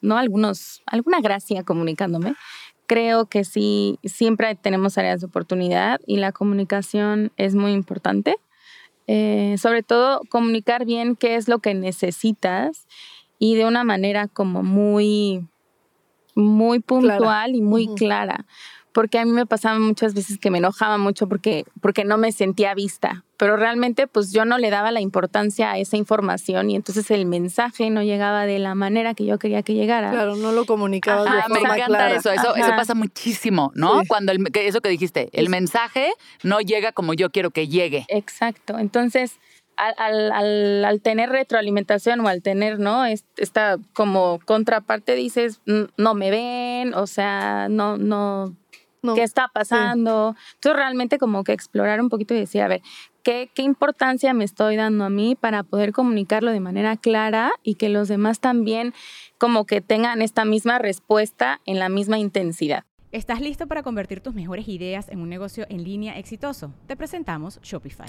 no 0.00 0.16
algunos 0.16 0.82
alguna 0.86 1.20
gracia 1.20 1.62
comunicándome. 1.62 2.34
Creo 2.86 3.26
que 3.26 3.44
sí 3.44 3.98
siempre 4.04 4.54
tenemos 4.54 4.98
áreas 4.98 5.20
de 5.20 5.26
oportunidad 5.26 6.00
y 6.06 6.18
la 6.18 6.32
comunicación 6.32 7.32
es 7.36 7.54
muy 7.54 7.72
importante. 7.72 8.36
Eh, 9.06 9.56
sobre 9.58 9.82
todo 9.82 10.22
comunicar 10.30 10.86
bien 10.86 11.14
qué 11.14 11.36
es 11.36 11.46
lo 11.46 11.58
que 11.58 11.74
necesitas 11.74 12.86
y 13.38 13.54
de 13.54 13.66
una 13.66 13.84
manera 13.84 14.28
como 14.28 14.62
muy 14.62 15.46
muy 16.34 16.80
puntual 16.80 17.54
y 17.54 17.60
muy 17.60 17.94
clara 17.94 18.46
porque 18.94 19.18
a 19.18 19.24
mí 19.26 19.32
me 19.32 19.44
pasaba 19.44 19.78
muchas 19.78 20.14
veces 20.14 20.38
que 20.38 20.50
me 20.50 20.58
enojaba 20.58 20.96
mucho 20.96 21.28
porque, 21.28 21.64
porque 21.82 22.04
no 22.04 22.16
me 22.16 22.32
sentía 22.32 22.72
vista, 22.74 23.24
pero 23.36 23.56
realmente 23.56 24.06
pues 24.06 24.32
yo 24.32 24.44
no 24.46 24.56
le 24.56 24.70
daba 24.70 24.90
la 24.92 25.00
importancia 25.02 25.72
a 25.72 25.78
esa 25.78 25.96
información 25.98 26.70
y 26.70 26.76
entonces 26.76 27.10
el 27.10 27.26
mensaje 27.26 27.90
no 27.90 28.02
llegaba 28.02 28.46
de 28.46 28.58
la 28.60 28.74
manera 28.74 29.12
que 29.14 29.26
yo 29.26 29.38
quería 29.38 29.62
que 29.62 29.74
llegara. 29.74 30.10
Claro, 30.12 30.36
no 30.36 30.52
lo 30.52 30.64
comunicabas 30.64 31.26
Ah, 31.28 31.34
de 31.48 31.52
me 31.54 31.58
forma 31.60 31.74
encanta 31.76 31.86
clara. 31.86 32.14
eso, 32.16 32.30
eso, 32.30 32.54
eso 32.54 32.66
Ajá. 32.68 32.76
pasa 32.76 32.94
muchísimo, 32.94 33.72
¿no? 33.74 34.00
Sí. 34.00 34.06
Cuando 34.06 34.32
el, 34.32 34.42
que 34.52 34.66
eso 34.68 34.80
que 34.80 34.88
dijiste, 34.88 35.28
el 35.32 35.48
mensaje 35.50 36.12
no 36.44 36.60
llega 36.60 36.92
como 36.92 37.12
yo 37.12 37.30
quiero 37.30 37.50
que 37.50 37.66
llegue. 37.68 38.06
Exacto. 38.08 38.78
Entonces, 38.78 39.32
al, 39.76 39.94
al- 39.98 40.30
al- 40.32 40.84
al 40.84 41.00
tener 41.00 41.30
retroalimentación 41.30 42.20
o 42.20 42.28
al 42.28 42.42
tener, 42.42 42.78
¿no? 42.78 43.04
Es- 43.06 43.24
Esta 43.36 43.76
como 43.92 44.38
contraparte 44.44 45.16
dices, 45.16 45.60
"Mm, 45.66 45.86
no 45.96 46.14
me 46.14 46.30
ven, 46.30 46.94
o 46.94 47.08
sea, 47.08 47.66
no, 47.68 47.98
no, 47.98 48.54
No, 49.04 49.14
qué 49.14 49.22
está 49.22 49.48
pasando. 49.48 50.34
Entonces, 50.54 50.76
realmente 50.76 51.18
como 51.18 51.44
que 51.44 51.52
explorar 51.52 52.00
un 52.00 52.08
poquito 52.08 52.34
y 52.34 52.38
decir, 52.38 52.62
a 52.62 52.68
ver, 52.68 52.82
¿qué, 53.22 53.50
¿qué 53.54 53.62
importancia 53.62 54.32
me 54.34 54.44
estoy 54.44 54.76
dando 54.76 55.04
a 55.04 55.10
mí 55.10 55.36
para 55.36 55.62
poder 55.62 55.92
comunicarlo 55.92 56.50
de 56.50 56.60
manera 56.60 56.96
clara 56.96 57.52
y 57.62 57.74
que 57.74 57.88
los 57.88 58.08
demás 58.08 58.40
también 58.40 58.94
como 59.38 59.66
que 59.66 59.80
tengan 59.80 60.22
esta 60.22 60.44
misma 60.44 60.78
respuesta 60.78 61.60
en 61.66 61.78
la 61.78 61.88
misma 61.88 62.18
intensidad? 62.18 62.84
¿Estás 63.12 63.40
listo 63.40 63.68
para 63.68 63.84
convertir 63.84 64.20
tus 64.20 64.34
mejores 64.34 64.66
ideas 64.66 65.08
en 65.08 65.20
un 65.20 65.28
negocio 65.28 65.66
en 65.68 65.84
línea 65.84 66.18
exitoso? 66.18 66.74
Te 66.88 66.96
presentamos 66.96 67.60
Shopify. 67.62 68.08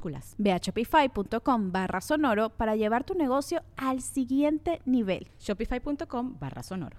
Ve 0.37 0.51
a 0.51 0.57
shopify.com 0.57 1.71
barra 1.71 2.01
sonoro 2.01 2.49
para 2.49 2.75
llevar 2.75 3.03
tu 3.03 3.13
negocio 3.13 3.61
al 3.77 4.01
siguiente 4.01 4.81
nivel. 4.85 5.27
Shopify.com 5.39 6.37
barra 6.39 6.63
sonoro. 6.63 6.97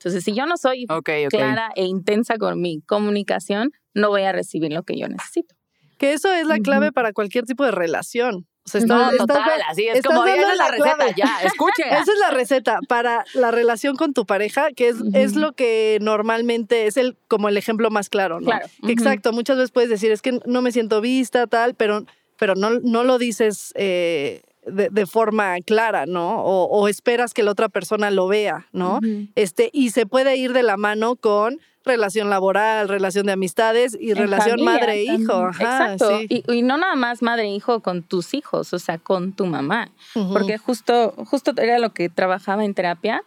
Entonces, 0.00 0.22
si 0.24 0.32
yo 0.32 0.46
no 0.46 0.56
soy 0.56 0.86
clara 1.30 1.70
e 1.74 1.84
intensa 1.84 2.36
con 2.38 2.60
mi 2.60 2.80
comunicación, 2.82 3.72
no 3.94 4.08
voy 4.10 4.22
a 4.22 4.32
recibir 4.32 4.72
lo 4.72 4.84
que 4.84 4.96
yo 4.98 5.08
necesito. 5.08 5.54
Que 5.98 6.12
eso 6.12 6.32
es 6.32 6.46
la 6.46 6.58
clave 6.60 6.92
para 6.92 7.12
cualquier 7.12 7.44
tipo 7.44 7.64
de 7.64 7.72
relación. 7.72 8.46
O 8.64 8.70
sea, 8.70 8.80
estás- 8.82 8.96
No, 8.96 9.10
estás- 9.10 9.26
total, 9.26 9.60
así 9.68 9.88
es 9.88 10.02
como, 10.04 10.24
dando 10.24 10.42
esa 10.42 10.52
es 10.52 10.58
la 10.58 10.68
receta, 10.70 10.96
clave. 10.96 11.14
ya, 11.16 11.38
escuche. 11.42 11.82
Esa 11.90 12.12
es 12.12 12.18
la 12.20 12.30
receta 12.30 12.78
para 12.86 13.24
la 13.34 13.50
relación 13.50 13.96
con 13.96 14.12
tu 14.12 14.26
pareja, 14.26 14.68
que 14.76 14.88
es, 14.88 14.96
es 15.14 15.34
lo 15.36 15.52
que 15.54 15.98
normalmente 16.02 16.86
es 16.86 16.96
el 16.98 17.16
como 17.28 17.48
el 17.48 17.56
ejemplo 17.56 17.90
más 17.90 18.10
claro, 18.10 18.40
¿no? 18.40 18.46
Claro. 18.46 18.66
Que 18.80 18.92
Ujú. 18.92 18.92
Exacto, 18.92 19.32
muchas 19.32 19.56
veces 19.56 19.70
puedes 19.72 19.88
decir, 19.90 20.12
es 20.12 20.20
que 20.22 20.38
no 20.44 20.60
me 20.62 20.70
siento 20.70 21.00
vista, 21.00 21.46
tal, 21.46 21.74
pero, 21.74 22.04
pero 22.38 22.54
no, 22.54 22.80
no 22.80 23.04
lo 23.04 23.18
dices 23.18 23.72
eh, 23.76 24.42
de, 24.66 24.88
de 24.90 25.06
forma 25.06 25.56
clara, 25.66 26.06
¿no? 26.06 26.42
O, 26.42 26.64
o 26.64 26.88
esperas 26.88 27.34
que 27.34 27.42
la 27.42 27.50
otra 27.50 27.68
persona 27.68 28.10
lo 28.10 28.28
vea, 28.28 28.66
¿no? 28.72 29.00
Este, 29.34 29.70
y 29.72 29.90
se 29.90 30.06
puede 30.06 30.36
ir 30.36 30.52
de 30.52 30.62
la 30.62 30.76
mano 30.76 31.16
con 31.16 31.58
relación 31.84 32.28
laboral, 32.30 32.88
relación 32.88 33.26
de 33.26 33.32
amistades 33.32 33.96
y 33.98 34.10
En 34.10 34.18
relación 34.18 34.62
madre-hijo. 34.62 35.48
Exacto. 35.48 36.18
sí. 36.18 36.26
Y, 36.28 36.52
y 36.52 36.62
no 36.62 36.76
nada 36.76 36.94
más 36.96 37.22
madre-hijo 37.22 37.80
con 37.80 38.02
tus 38.02 38.34
hijos, 38.34 38.72
o 38.72 38.78
sea, 38.78 38.98
con 38.98 39.32
tu 39.32 39.46
mamá. 39.46 39.90
Porque 40.32 40.58
justo, 40.58 41.14
justo 41.26 41.52
era 41.56 41.78
lo 41.78 41.92
que 41.94 42.08
trabajaba 42.08 42.64
en 42.64 42.74
terapia. 42.74 43.22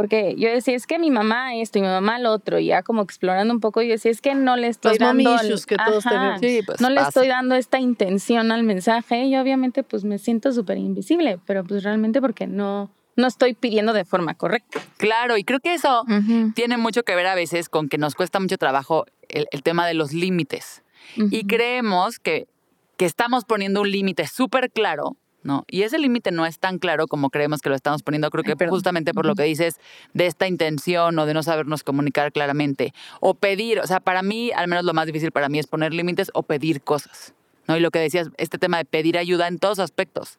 Porque 0.00 0.34
yo 0.38 0.48
decía, 0.48 0.74
es 0.74 0.86
que 0.86 0.98
mi 0.98 1.10
mamá 1.10 1.56
esto 1.56 1.78
y 1.78 1.82
mi 1.82 1.88
mamá 1.88 2.18
lo 2.18 2.32
otro, 2.32 2.58
y 2.58 2.66
ya 2.66 2.82
como 2.82 3.02
explorando 3.02 3.52
un 3.52 3.60
poco, 3.60 3.82
yo 3.82 3.90
decía, 3.90 4.10
es 4.10 4.22
que 4.22 4.34
no 4.34 4.56
le 4.56 4.68
estoy 4.68 4.92
Los 4.92 4.98
dando... 4.98 5.36
que 5.66 5.76
todos 5.76 6.04
tenemos. 6.04 6.40
Sí, 6.40 6.60
pues, 6.64 6.80
no 6.80 6.88
le 6.88 7.02
estoy 7.02 7.28
dando 7.28 7.54
esta 7.54 7.78
intención 7.78 8.50
al 8.50 8.62
mensaje 8.62 9.24
y 9.24 9.36
obviamente 9.36 9.82
pues 9.82 10.04
me 10.04 10.16
siento 10.16 10.52
súper 10.52 10.78
invisible, 10.78 11.38
pero 11.44 11.64
pues 11.64 11.82
realmente 11.82 12.22
porque 12.22 12.46
no, 12.46 12.90
no 13.16 13.26
estoy 13.26 13.52
pidiendo 13.52 13.92
de 13.92 14.06
forma 14.06 14.32
correcta. 14.34 14.80
Claro, 14.96 15.36
y 15.36 15.44
creo 15.44 15.60
que 15.60 15.74
eso 15.74 16.06
tiene 16.54 16.78
mucho 16.78 17.02
que 17.02 17.14
ver 17.14 17.26
a 17.26 17.34
veces 17.34 17.68
con 17.68 17.90
que 17.90 17.98
nos 17.98 18.14
cuesta 18.14 18.40
mucho 18.40 18.56
trabajo 18.56 19.04
el, 19.28 19.48
el 19.50 19.62
tema 19.62 19.86
de 19.86 19.92
los 19.92 20.14
límites. 20.14 20.82
Y 21.16 21.46
creemos 21.46 22.18
que, 22.18 22.48
que 22.96 23.04
estamos 23.04 23.44
poniendo 23.44 23.82
un 23.82 23.90
límite 23.90 24.26
súper 24.26 24.70
claro, 24.70 25.16
¿no? 25.42 25.64
Y 25.68 25.82
ese 25.82 25.98
límite 25.98 26.30
no 26.30 26.46
es 26.46 26.58
tan 26.58 26.78
claro 26.78 27.06
como 27.06 27.30
creemos 27.30 27.60
que 27.60 27.68
lo 27.68 27.74
estamos 27.74 28.02
poniendo. 28.02 28.30
Creo 28.30 28.44
que 28.44 28.66
justamente 28.66 29.14
por 29.14 29.26
lo 29.26 29.34
que 29.34 29.44
dices 29.44 29.80
de 30.14 30.26
esta 30.26 30.46
intención 30.46 31.18
o 31.18 31.26
de 31.26 31.34
no 31.34 31.42
sabernos 31.42 31.82
comunicar 31.82 32.32
claramente 32.32 32.92
o 33.20 33.34
pedir, 33.34 33.80
o 33.80 33.86
sea, 33.86 34.00
para 34.00 34.22
mí, 34.22 34.50
al 34.54 34.68
menos 34.68 34.84
lo 34.84 34.94
más 34.94 35.06
difícil 35.06 35.32
para 35.32 35.48
mí 35.48 35.58
es 35.58 35.66
poner 35.66 35.92
límites 35.92 36.30
o 36.34 36.42
pedir 36.42 36.82
cosas. 36.82 37.34
¿no? 37.68 37.76
Y 37.76 37.80
lo 37.80 37.90
que 37.90 38.00
decías, 38.00 38.28
este 38.36 38.58
tema 38.58 38.78
de 38.78 38.84
pedir 38.84 39.16
ayuda 39.16 39.46
en 39.46 39.58
todos 39.58 39.78
aspectos. 39.78 40.38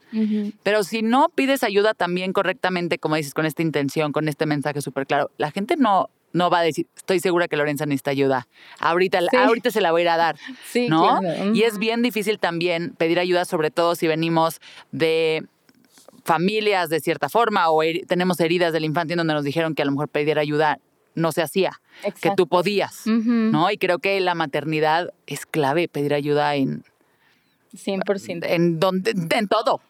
Pero 0.63 0.83
si 0.83 1.01
no 1.01 1.29
pides 1.29 1.63
ayuda 1.63 1.93
también 1.93 2.33
correctamente, 2.33 2.97
como 2.97 3.15
dices, 3.15 3.33
con 3.33 3.45
esta 3.45 3.61
intención, 3.61 4.11
con 4.11 4.27
este 4.27 4.45
mensaje 4.45 4.81
súper 4.81 5.07
claro, 5.07 5.31
la 5.37 5.51
gente 5.51 5.77
no, 5.77 6.09
no 6.33 6.49
va 6.49 6.59
a 6.59 6.63
decir, 6.63 6.87
estoy 6.95 7.19
segura 7.19 7.47
que 7.47 7.57
Lorenza 7.57 7.85
necesita 7.85 8.11
ayuda. 8.11 8.47
Ahorita, 8.79 9.19
Sí. 9.21 9.35
ahorita 9.37 9.71
se 9.71 9.81
la 9.81 9.91
voy 9.91 10.01
a 10.01 10.03
ir 10.03 10.09
a 10.09 10.17
dar. 10.17 10.35
Sí, 10.65 10.87
¿no? 10.87 11.19
claro. 11.19 11.53
Y 11.53 11.63
es 11.63 11.77
bien 11.77 12.01
difícil 12.01 12.39
también 12.39 12.93
pedir 12.97 13.19
ayuda, 13.19 13.45
sobre 13.45 13.71
todo 13.71 13.95
si 13.95 14.07
venimos 14.07 14.59
de 14.91 15.45
familias 16.23 16.89
de 16.89 16.99
cierta 16.99 17.29
forma 17.29 17.69
o 17.71 17.81
tenemos 18.07 18.39
heridas 18.39 18.73
de 18.73 18.79
la 18.79 18.85
infancia 18.85 19.13
en 19.13 19.17
donde 19.17 19.33
nos 19.33 19.43
dijeron 19.43 19.73
que 19.75 19.81
a 19.81 19.85
lo 19.85 19.91
mejor 19.91 20.07
pedir 20.07 20.37
ayuda 20.37 20.79
no 21.15 21.31
se 21.31 21.41
hacía, 21.41 21.81
que 22.21 22.31
tú 22.37 22.47
podías. 22.47 23.03
¿No? 23.05 23.69
Y 23.71 23.77
creo 23.77 23.99
que 23.99 24.19
la 24.21 24.35
maternidad 24.35 25.09
es 25.27 25.45
clave, 25.45 25.87
pedir 25.87 26.13
ayuda 26.13 26.55
en, 26.55 26.83
100%. 27.73 28.45
en, 28.47 28.79
donde, 28.79 29.13
en 29.35 29.47
todo, 29.47 29.81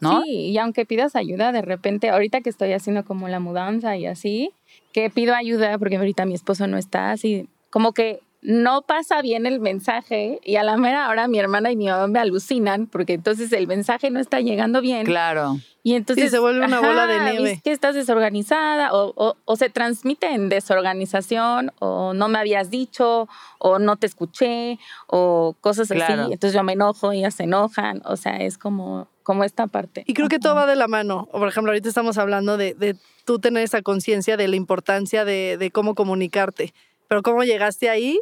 ¿no? 0.00 0.22
Sí, 0.22 0.30
y 0.30 0.58
aunque 0.58 0.86
pidas 0.86 1.16
ayuda, 1.16 1.52
de 1.52 1.62
repente, 1.62 2.08
ahorita 2.10 2.40
que 2.40 2.50
estoy 2.50 2.72
haciendo 2.72 3.04
como 3.04 3.28
la 3.28 3.40
mudanza 3.40 3.96
y 3.96 4.06
así, 4.06 4.52
que 4.92 5.10
pido 5.10 5.34
ayuda 5.34 5.78
porque 5.78 5.96
ahorita 5.96 6.24
mi 6.26 6.34
esposo 6.34 6.66
no 6.66 6.76
está, 6.78 7.10
así 7.12 7.48
como 7.70 7.92
que 7.92 8.20
no 8.42 8.80
pasa 8.82 9.20
bien 9.20 9.44
el 9.44 9.60
mensaje 9.60 10.40
y 10.42 10.56
a 10.56 10.62
la 10.62 10.78
mera 10.78 11.10
hora 11.10 11.28
mi 11.28 11.38
hermana 11.38 11.70
y 11.72 11.76
mi 11.76 11.86
mamá 11.88 12.06
me 12.06 12.18
alucinan 12.18 12.86
porque 12.86 13.12
entonces 13.12 13.52
el 13.52 13.66
mensaje 13.66 14.10
no 14.10 14.18
está 14.18 14.40
llegando 14.40 14.80
bien. 14.80 15.04
Claro. 15.04 15.58
Y 15.82 15.94
entonces 15.94 16.30
se 16.30 16.38
vuelve 16.38 16.64
una 16.64 16.80
bola 16.80 17.06
de 17.06 17.20
nieve. 17.32 17.52
Es 17.52 17.62
que 17.62 17.70
estás 17.70 17.94
desorganizada 17.94 18.94
o, 18.94 19.12
o- 19.14 19.36
o 19.44 19.56
se 19.56 19.68
transmite 19.68 20.26
en 20.32 20.48
desorganización 20.48 21.72
o 21.80 22.12
no 22.14 22.28
me 22.28 22.38
habías 22.38 22.70
dicho 22.70 23.28
o 23.58 23.78
no 23.78 23.96
te 23.96 24.06
escuché 24.06 24.78
o 25.06 25.54
cosas 25.60 25.88
Claro. 25.88 26.22
así. 26.24 26.32
Entonces 26.32 26.54
yo 26.54 26.62
me 26.62 26.72
enojo, 26.72 27.12
ellas 27.12 27.34
se 27.34 27.44
enojan. 27.44 28.02
O 28.04 28.16
sea, 28.16 28.36
es 28.38 28.58
como, 28.58 29.08
como 29.30 29.44
esta 29.44 29.68
parte. 29.68 30.02
Y 30.08 30.14
creo 30.14 30.28
que 30.28 30.40
todo 30.40 30.56
va 30.56 30.66
de 30.66 30.74
la 30.74 30.88
mano. 30.88 31.28
O, 31.30 31.38
Por 31.38 31.46
ejemplo, 31.48 31.70
ahorita 31.70 31.88
estamos 31.88 32.18
hablando 32.18 32.56
de, 32.56 32.74
de 32.74 32.96
tú 33.24 33.38
tener 33.38 33.62
esa 33.62 33.80
conciencia 33.82 34.36
de 34.36 34.48
la 34.48 34.56
importancia 34.56 35.24
de, 35.24 35.56
de 35.56 35.70
cómo 35.70 35.94
comunicarte. 35.94 36.74
Pero 37.06 37.22
cómo 37.22 37.44
llegaste 37.44 37.88
ahí, 37.88 38.20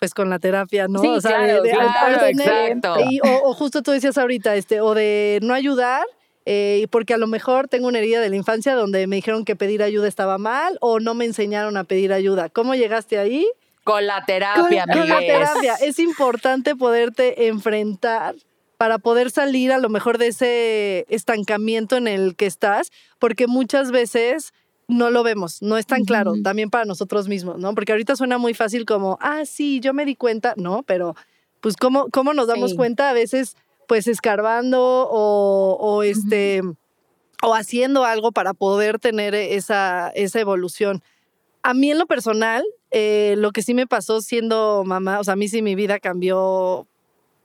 pues 0.00 0.12
con 0.12 0.28
la 0.28 0.40
terapia, 0.40 0.88
¿no? 0.88 1.00
Sí, 1.00 1.08
de- 1.08 1.20
claro, 1.20 1.62
de- 1.62 1.70
claro, 1.70 2.18
tener- 2.20 2.72
exacto. 2.72 2.96
y- 3.08 3.20
o, 3.20 3.48
o 3.50 3.54
justo 3.54 3.82
tú 3.82 3.92
decías 3.92 4.18
ahorita, 4.18 4.56
este, 4.56 4.80
o 4.80 4.94
de 4.94 5.38
no 5.42 5.54
ayudar, 5.54 6.02
eh, 6.46 6.86
porque 6.90 7.14
a 7.14 7.18
lo 7.18 7.28
mejor 7.28 7.68
tengo 7.68 7.86
una 7.86 7.98
herida 7.98 8.20
de 8.20 8.28
la 8.30 8.34
infancia 8.36 8.74
donde 8.74 9.06
me 9.06 9.16
dijeron 9.16 9.44
que 9.44 9.54
pedir 9.54 9.82
ayuda 9.84 10.08
estaba 10.08 10.36
mal 10.38 10.78
o 10.80 10.98
no 10.98 11.14
me 11.14 11.26
enseñaron 11.26 11.76
a 11.76 11.84
pedir 11.84 12.12
ayuda. 12.12 12.48
¿Cómo 12.48 12.74
llegaste 12.74 13.18
ahí? 13.18 13.46
Con 13.84 14.06
la 14.06 14.16
Con, 14.16 14.26
terapia, 14.26 14.84
con 14.86 15.08
la 15.08 15.16
amigues. 15.16 15.26
terapia. 15.38 15.74
Es 15.82 15.98
importante 16.00 16.74
poderte 16.76 17.46
enfrentar 17.48 18.34
para 18.80 18.96
poder 18.96 19.30
salir 19.30 19.72
a 19.72 19.78
lo 19.78 19.90
mejor 19.90 20.16
de 20.16 20.28
ese 20.28 21.04
estancamiento 21.10 21.98
en 21.98 22.08
el 22.08 22.34
que 22.34 22.46
estás, 22.46 22.90
porque 23.18 23.46
muchas 23.46 23.90
veces 23.90 24.54
no 24.88 25.10
lo 25.10 25.22
vemos, 25.22 25.60
no 25.60 25.76
es 25.76 25.84
tan 25.84 26.04
claro, 26.04 26.32
también 26.42 26.70
para 26.70 26.86
nosotros 26.86 27.28
mismos, 27.28 27.58
¿no? 27.58 27.74
Porque 27.74 27.92
ahorita 27.92 28.16
suena 28.16 28.38
muy 28.38 28.54
fácil 28.54 28.86
como, 28.86 29.18
ah, 29.20 29.42
sí, 29.44 29.80
yo 29.80 29.92
me 29.92 30.06
di 30.06 30.16
cuenta, 30.16 30.54
no, 30.56 30.82
pero 30.84 31.14
pues 31.60 31.76
cómo, 31.76 32.06
cómo 32.10 32.32
nos 32.32 32.46
damos 32.46 32.70
Sí. 32.70 32.76
cuenta 32.78 33.10
a 33.10 33.12
veces, 33.12 33.54
pues 33.86 34.06
escarbando 34.06 34.80
o, 35.10 35.76
o 35.78 36.02
este, 36.02 36.62
o 37.42 37.54
haciendo 37.54 38.06
algo 38.06 38.32
para 38.32 38.54
poder 38.54 38.98
tener 38.98 39.34
esa, 39.34 40.08
esa 40.14 40.40
evolución. 40.40 41.02
A 41.62 41.74
mí 41.74 41.90
en 41.90 41.98
lo 41.98 42.06
personal, 42.06 42.64
eh, 42.92 43.34
lo 43.36 43.52
que 43.52 43.60
sí 43.60 43.74
me 43.74 43.86
pasó 43.86 44.22
siendo 44.22 44.84
mamá, 44.86 45.20
o 45.20 45.24
sea, 45.24 45.34
a 45.34 45.36
mí 45.36 45.48
sí 45.48 45.60
mi 45.60 45.74
vida 45.74 45.98
cambió, 45.98 46.86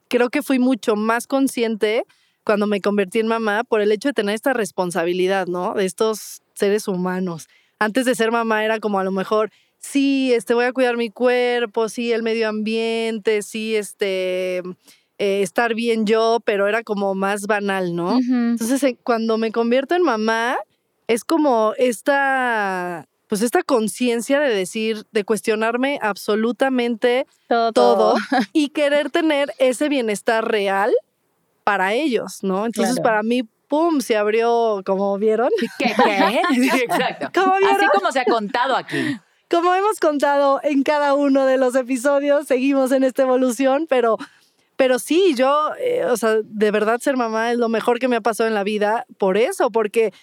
creo 0.07 0.29
que 0.29 0.41
fui 0.41 0.59
mucho 0.59 0.95
más 0.95 1.27
consciente 1.27 2.03
cuando 2.43 2.67
me 2.67 2.81
convertí 2.81 3.19
en 3.19 3.27
mamá 3.27 3.63
por 3.63 3.81
el 3.81 3.91
hecho 3.91 4.09
de 4.09 4.13
tener 4.13 4.35
esta 4.35 4.53
responsabilidad, 4.53 5.47
¿no? 5.47 5.73
De 5.73 5.85
estos 5.85 6.41
seres 6.53 6.87
humanos. 6.87 7.47
Antes 7.79 8.05
de 8.05 8.15
ser 8.15 8.31
mamá 8.31 8.63
era 8.63 8.79
como 8.79 8.99
a 8.99 9.03
lo 9.03 9.11
mejor, 9.11 9.51
sí, 9.79 10.31
este, 10.33 10.53
voy 10.53 10.65
a 10.65 10.73
cuidar 10.73 10.95
mi 10.97 11.09
cuerpo, 11.09 11.89
sí, 11.89 12.11
el 12.11 12.23
medio 12.23 12.47
ambiente, 12.47 13.41
sí, 13.41 13.75
este, 13.75 14.57
eh, 15.17 15.41
estar 15.41 15.73
bien 15.73 16.05
yo, 16.05 16.39
pero 16.45 16.67
era 16.67 16.83
como 16.83 17.15
más 17.15 17.47
banal, 17.47 17.95
¿no? 17.95 18.17
Entonces, 18.17 18.83
eh, 18.83 18.97
cuando 19.03 19.37
me 19.37 19.51
convierto 19.51 19.95
en 19.95 20.03
mamá, 20.03 20.57
es 21.07 21.23
como 21.23 21.73
esta, 21.77 23.07
pues 23.27 23.41
esta 23.41 23.63
conciencia 23.63 24.39
de 24.39 24.53
decir, 24.53 25.05
de 25.11 25.23
cuestionarme 25.23 25.99
absolutamente 26.01 27.25
todo. 27.47 27.71
todo 27.73 28.15
y 28.53 28.69
querer 28.69 29.09
tener 29.09 29.53
ese 29.59 29.89
bienestar 29.89 30.47
real 30.49 30.91
para 31.63 31.93
ellos, 31.93 32.39
¿no? 32.43 32.65
Entonces, 32.65 32.95
Claro. 32.95 33.03
para 33.09 33.23
mí, 33.23 33.43
pum, 33.67 33.99
se 34.01 34.15
abrió, 34.15 34.83
como 34.85 35.17
vieron, 35.17 35.49
¿Qué? 35.79 35.93
¿Qué? 35.95 36.41
Sí, 36.53 36.69
exacto. 36.69 37.29
¿Cómo 37.33 37.57
vieron? 37.57 37.75
Así 37.77 37.85
como 37.97 38.11
se 38.11 38.19
ha 38.19 38.25
contado 38.25 38.75
aquí. 38.75 39.17
como 39.49 39.73
hemos 39.73 39.99
contado 39.99 40.59
en 40.63 40.83
cada 40.83 41.13
uno 41.15 41.45
de 41.45 41.57
los 41.57 41.75
episodios, 41.75 42.45
seguimos 42.47 42.91
en 42.91 43.03
esta 43.03 43.23
evolución, 43.23 43.87
pero, 43.89 44.17
pero 44.75 44.99
sí, 44.99 45.33
yo, 45.35 45.71
eh, 45.79 46.05
o 46.05 46.17
sea, 46.17 46.35
de 46.43 46.71
verdad 46.71 46.99
ser 46.99 47.17
mamá 47.17 47.51
es 47.51 47.57
lo 47.57 47.69
mejor 47.69 47.97
que 47.99 48.07
me 48.07 48.17
ha 48.17 48.21
pasado 48.21 48.47
en 48.47 48.53
la 48.53 48.63
vida 48.63 49.05
por 49.17 49.37
eso, 49.37 49.71
porque 49.71 50.13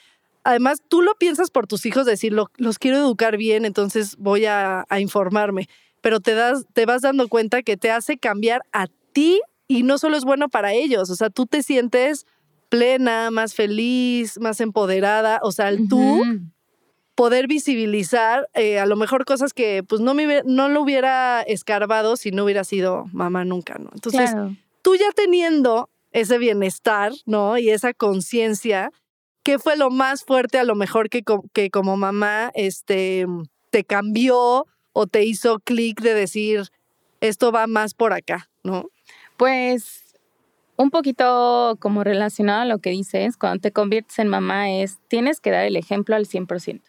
además 0.44 0.78
tú 0.88 1.02
lo 1.02 1.14
piensas 1.14 1.50
por 1.50 1.66
tus 1.66 1.86
hijos, 1.86 2.06
decir, 2.06 2.32
"Lo- 2.32 2.50
los 2.56 2.78
quiero 2.78 2.96
educar 2.98 3.36
bien, 3.36 3.64
entonces 3.64 4.16
voy 4.16 4.46
a, 4.46 4.84
a 4.88 5.00
informarme, 5.00 5.68
pero 6.00 6.20
te, 6.20 6.34
das, 6.34 6.64
te 6.72 6.84
vas 6.86 7.02
dando 7.02 7.28
cuenta 7.28 7.62
que 7.62 7.76
te 7.76 7.90
hace 7.90 8.18
cambiar 8.18 8.62
a 8.72 8.86
ti 9.12 9.40
y 9.68 9.82
no 9.84 9.98
solo 9.98 10.16
es 10.16 10.24
bueno 10.24 10.48
para 10.48 10.72
ellos, 10.72 11.10
o 11.10 11.14
sea, 11.16 11.30
tú 11.30 11.46
te 11.46 11.62
sientes 11.62 12.26
plena, 12.68 13.30
más 13.30 13.54
feliz, 13.54 14.38
más 14.40 14.60
empoderada, 14.60 15.38
o 15.42 15.52
sea, 15.52 15.68
el 15.68 15.88
tú 15.88 16.22
poder 17.14 17.46
visibilizar 17.46 18.48
eh, 18.54 18.78
a 18.78 18.86
lo 18.86 18.96
mejor 18.96 19.24
cosas 19.26 19.52
que 19.52 19.82
pues 19.86 20.00
no, 20.00 20.14
me, 20.14 20.42
no 20.44 20.68
lo 20.68 20.80
hubiera 20.80 21.42
escarbado 21.42 22.16
si 22.16 22.30
no 22.30 22.44
hubiera 22.44 22.64
sido 22.64 23.04
mamá 23.12 23.44
nunca, 23.44 23.74
¿no? 23.78 23.90
Entonces, 23.94 24.30
Claro. 24.32 24.56
tú 24.80 24.96
ya 24.96 25.10
teniendo 25.14 25.90
ese 26.12 26.38
bienestar, 26.38 27.12
¿no? 27.26 27.58
Y 27.58 27.68
esa 27.70 27.92
conciencia, 27.92 28.90
¿qué 29.42 29.58
fue 29.58 29.76
lo 29.76 29.90
más 29.90 30.24
fuerte 30.24 30.58
a 30.58 30.64
lo 30.64 30.74
mejor 30.74 31.08
que, 31.08 31.22
co- 31.22 31.44
que 31.52 31.70
como 31.70 31.96
mamá 31.96 32.50
este, 32.54 33.26
te 33.70 33.84
cambió 33.84 34.66
o 34.92 35.06
te 35.06 35.24
hizo 35.24 35.58
clic 35.60 36.00
de 36.00 36.14
decir, 36.14 36.62
esto 37.20 37.52
va 37.52 37.66
más 37.66 37.94
por 37.94 38.12
acá, 38.12 38.48
¿no? 38.62 38.84
Pues 39.36 40.14
un 40.76 40.90
poquito 40.90 41.76
como 41.80 42.02
relacionado 42.04 42.62
a 42.62 42.64
lo 42.66 42.78
que 42.78 42.90
dices, 42.90 43.36
cuando 43.36 43.60
te 43.60 43.72
conviertes 43.72 44.18
en 44.18 44.28
mamá 44.28 44.70
es, 44.70 44.98
tienes 45.08 45.40
que 45.40 45.50
dar 45.50 45.64
el 45.64 45.76
ejemplo 45.76 46.16
al 46.16 46.26
100%. 46.26 46.82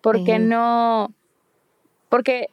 Porque 0.00 0.38
no, 0.38 1.14
porque 2.08 2.48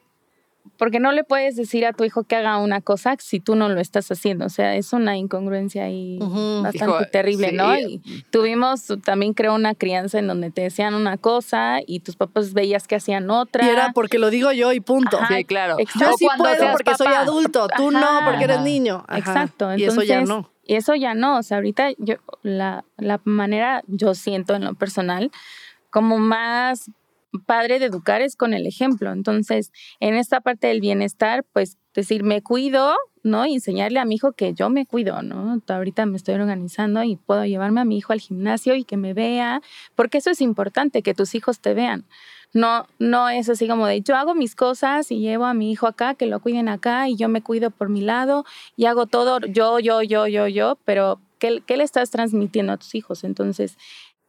porque 0.77 0.99
no 0.99 1.11
le 1.11 1.23
puedes 1.23 1.55
decir 1.55 1.85
a 1.85 1.93
tu 1.93 2.03
hijo 2.03 2.23
que 2.23 2.35
haga 2.35 2.57
una 2.57 2.81
cosa 2.81 3.15
si 3.19 3.39
tú 3.39 3.55
no 3.55 3.69
lo 3.69 3.79
estás 3.79 4.09
haciendo. 4.11 4.45
O 4.45 4.49
sea, 4.49 4.75
es 4.75 4.93
una 4.93 5.17
incongruencia 5.17 5.85
ahí 5.85 6.17
Ujú. 6.21 6.63
bastante 6.63 6.77
Hijo, 6.95 7.05
terrible, 7.11 7.49
sí. 7.51 7.55
¿no? 7.55 7.77
Y 7.77 8.01
tuvimos 8.31 8.85
también 9.03 9.33
creo 9.33 9.55
una 9.55 9.75
crianza 9.75 10.19
en 10.19 10.27
donde 10.27 10.51
te 10.51 10.61
decían 10.61 10.93
una 10.93 11.17
cosa 11.17 11.79
y 11.85 12.01
tus 12.01 12.15
papás 12.15 12.53
veías 12.53 12.87
que 12.87 12.95
hacían 12.95 13.29
otra. 13.29 13.65
Y 13.65 13.69
era 13.69 13.91
porque 13.93 14.19
lo 14.19 14.29
digo 14.29 14.51
yo 14.51 14.73
y 14.73 14.79
punto. 14.79 15.17
Ajá, 15.17 15.37
Sí, 15.37 15.45
claro. 15.45 15.75
exacto. 15.79 15.99
Yo 16.11 16.17
sí 16.17 16.25
cuando 16.25 16.43
puedo 16.43 16.71
porque 16.73 16.95
soy 16.95 17.07
adulto, 17.13 17.67
tú 17.77 17.91
no 17.91 17.99
Ajá. 17.99 18.25
porque 18.29 18.43
eres 18.43 18.61
niño. 18.61 19.03
Ajá. 19.07 19.17
Exacto. 19.19 19.75
Y 19.77 19.83
eso 19.85 20.03
ya 20.03 20.21
no. 20.21 20.49
Y 20.63 20.75
eso 20.75 20.95
ya 20.95 21.13
no. 21.13 21.37
O 21.37 21.43
sea, 21.43 21.57
ahorita 21.57 21.91
yo, 21.97 22.15
la, 22.43 22.83
la 22.97 23.21
manera, 23.23 23.83
yo 23.87 24.13
siento 24.15 24.53
en 24.55 24.65
lo 24.65 24.73
personal, 24.75 25.31
como 25.89 26.17
más 26.17 26.91
padre 27.45 27.79
de 27.79 27.85
educar 27.85 28.21
es 28.21 28.35
con 28.35 28.53
el 28.53 28.65
ejemplo. 28.65 29.11
Entonces, 29.11 29.71
en 29.99 30.15
esta 30.15 30.41
parte 30.41 30.67
del 30.67 30.81
bienestar, 30.81 31.45
pues 31.53 31.77
decir, 31.93 32.23
me 32.23 32.41
cuido, 32.41 32.95
¿no? 33.23 33.45
Y 33.45 33.55
enseñarle 33.55 33.99
a 33.99 34.05
mi 34.05 34.15
hijo 34.15 34.31
que 34.31 34.53
yo 34.53 34.69
me 34.69 34.85
cuido, 34.85 35.21
¿no? 35.21 35.61
Ahorita 35.67 36.05
me 36.05 36.17
estoy 36.17 36.35
organizando 36.35 37.03
y 37.03 37.15
puedo 37.15 37.45
llevarme 37.45 37.81
a 37.81 37.85
mi 37.85 37.97
hijo 37.97 38.13
al 38.13 38.19
gimnasio 38.19 38.75
y 38.75 38.83
que 38.83 38.97
me 38.97 39.13
vea, 39.13 39.61
porque 39.95 40.19
eso 40.19 40.29
es 40.29 40.41
importante, 40.41 41.01
que 41.01 41.13
tus 41.13 41.35
hijos 41.35 41.59
te 41.59 41.73
vean. 41.73 42.05
No, 42.53 42.87
no 42.97 43.29
es 43.29 43.49
así 43.49 43.67
como 43.67 43.87
de 43.87 44.01
yo 44.01 44.15
hago 44.15 44.33
mis 44.33 44.55
cosas 44.55 45.11
y 45.11 45.19
llevo 45.19 45.45
a 45.45 45.53
mi 45.53 45.71
hijo 45.71 45.85
acá, 45.85 46.13
que 46.15 46.27
lo 46.27 46.39
cuiden 46.39 46.69
acá 46.69 47.09
y 47.09 47.17
yo 47.17 47.27
me 47.27 47.41
cuido 47.41 47.71
por 47.71 47.89
mi 47.89 48.01
lado 48.01 48.45
y 48.77 48.85
hago 48.85 49.05
todo 49.05 49.39
yo, 49.41 49.79
yo, 49.79 50.01
yo, 50.01 50.27
yo, 50.27 50.47
yo, 50.47 50.77
pero 50.85 51.19
¿qué, 51.39 51.61
qué 51.65 51.77
le 51.77 51.83
estás 51.83 52.09
transmitiendo 52.09 52.71
a 52.71 52.77
tus 52.77 52.95
hijos? 52.95 53.23
Entonces, 53.23 53.77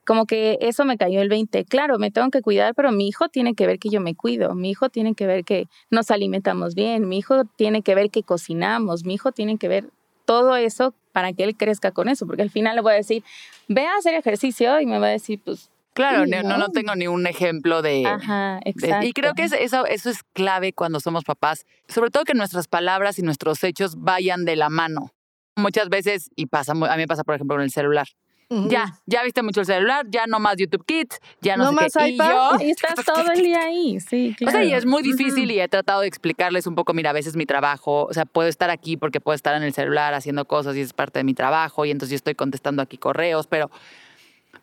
como 0.09 0.25
que 0.25 0.57
eso 0.63 0.87
me 0.87 0.97
cayó 0.97 1.21
el 1.21 1.29
20. 1.29 1.67
Claro, 1.67 1.99
me 1.99 2.11
tengo 2.11 2.31
que 2.31 2.41
cuidar, 2.41 2.75
pero 2.75 2.93
mi 2.93 3.07
hijo 3.09 3.29
tiene 3.29 3.55
que 3.55 3.67
ver 3.67 3.79
que 3.79 3.91
yo 3.91 4.01
me 4.01 4.15
cuido, 4.15 4.55
mi 4.55 4.71
hijo 4.71 4.89
tiene 4.89 5.15
que 5.15 5.27
ver 5.27 5.45
que 5.45 5.69
nos 5.91 6.11
alimentamos 6.11 6.75
bien, 6.75 7.07
mi 7.11 7.19
hijo 7.19 7.45
tiene 7.45 7.83
que 7.83 7.95
ver 7.95 8.09
que 8.09 8.23
cocinamos, 8.23 9.05
mi 9.05 9.13
hijo 9.13 9.33
tiene 9.33 9.59
que 9.59 9.69
ver 9.69 9.91
todo 10.25 10.57
eso 10.57 10.95
para 11.13 11.35
que 11.35 11.45
él 11.45 11.55
crezca 11.59 11.91
con 11.91 12.09
eso, 12.09 12.27
porque 12.27 12.41
al 12.41 12.49
final 12.49 12.75
le 12.77 12.81
voy 12.81 12.93
a 12.95 12.97
decir, 12.97 13.23
ve 13.69 13.85
a 13.85 13.97
hacer 13.99 14.15
ejercicio 14.15 14.81
y 14.81 14.87
me 14.87 14.99
va 14.99 15.09
a 15.09 15.11
decir, 15.11 15.41
pues, 15.45 15.71
Claro, 15.93 16.25
Sí, 16.25 16.31
no, 16.31 16.57
no, 16.57 16.71
tengo 16.71 16.95
ni 16.95 17.07
un 17.07 17.27
ejemplo 17.27 17.83
de... 17.83 18.07
ajá, 18.07 18.61
de- 18.65 18.71
exacto. 18.71 19.07
y 19.07 19.13
creo 19.13 19.35
que 19.35 19.43
es- 19.43 19.53
eso, 19.53 19.85
eso 19.85 20.09
es 20.09 20.23
clave 20.33 20.73
cuando 20.73 21.01
somos 21.01 21.25
papás, 21.25 21.67
sobre 21.87 22.09
todo 22.11 22.25
que 22.25 22.33
nuestras 22.33 22.67
palabras 22.67 23.19
y 23.19 23.23
nuestros 23.23 23.63
hechos 23.63 23.97
vayan 24.01 24.47
de 24.47 24.57
la 24.57 24.71
mano. 24.71 25.13
Muchas 25.57 25.91
veces, 25.91 26.31
y 26.35 26.47
pasa, 26.47 26.73
a 26.73 26.75
mí 26.75 26.87
me 26.97 27.07
pasa 27.09 27.25
por 27.25 27.35
ejemplo 27.35 27.57
con 27.57 27.63
el 27.65 27.71
celular. 27.71 28.07
Ya, 28.51 28.95
ya 29.05 29.23
viste 29.25 29.43
mucho 29.43 29.61
el 29.61 29.67
celular, 29.67 30.07
ya 30.09 30.27
no 30.27 30.41
más 30.41 30.57
YouTube 30.57 30.83
Kids, 30.87 31.21
ya 31.43 31.59
no, 31.59 31.65
No 31.65 31.71
sé 31.71 31.75
más 31.77 31.93
qué. 31.93 32.09
iPad. 32.09 32.25
Y 32.25 32.61
yo, 32.61 32.67
Y 32.67 32.71
estás 32.71 32.95
todo 33.05 33.31
el 33.33 33.43
día 33.43 33.61
ahí, 33.61 34.01
sí, 34.01 34.35
O 34.47 34.51
sea, 34.51 34.65
y 34.65 34.73
es 34.73 34.87
muy 34.87 35.03
difícil 35.03 35.51
y 35.51 35.61
he 35.61 35.69
tratado 35.69 36.01
de 36.01 36.07
explicarles 36.09 36.67
un 36.67 36.75
poco, 36.75 36.95
mira, 36.95 37.11
a 37.11 37.13
veces 37.13 37.37
mi 37.37 37.45
trabajo, 37.45 38.05
o 38.07 38.13
sea, 38.15 38.25
puedo 38.25 38.49
estar 38.49 38.71
aquí 38.71 38.97
porque 38.97 39.21
puedo 39.21 39.35
estar 39.35 39.55
en 39.55 39.63
el 39.65 39.75
celular 39.75 40.15
haciendo 40.15 40.47
cosas 40.47 40.77
y 40.77 40.81
es 40.81 40.95
parte 40.95 41.19
de 41.19 41.25
mi 41.25 41.35
trabajo 41.35 41.85
y 41.85 41.91
entonces 41.91 42.11
yo 42.13 42.17
estoy 42.17 42.35
contestando 42.35 42.81
aquí 42.81 42.97
correos, 42.97 43.47
pero, 43.47 43.71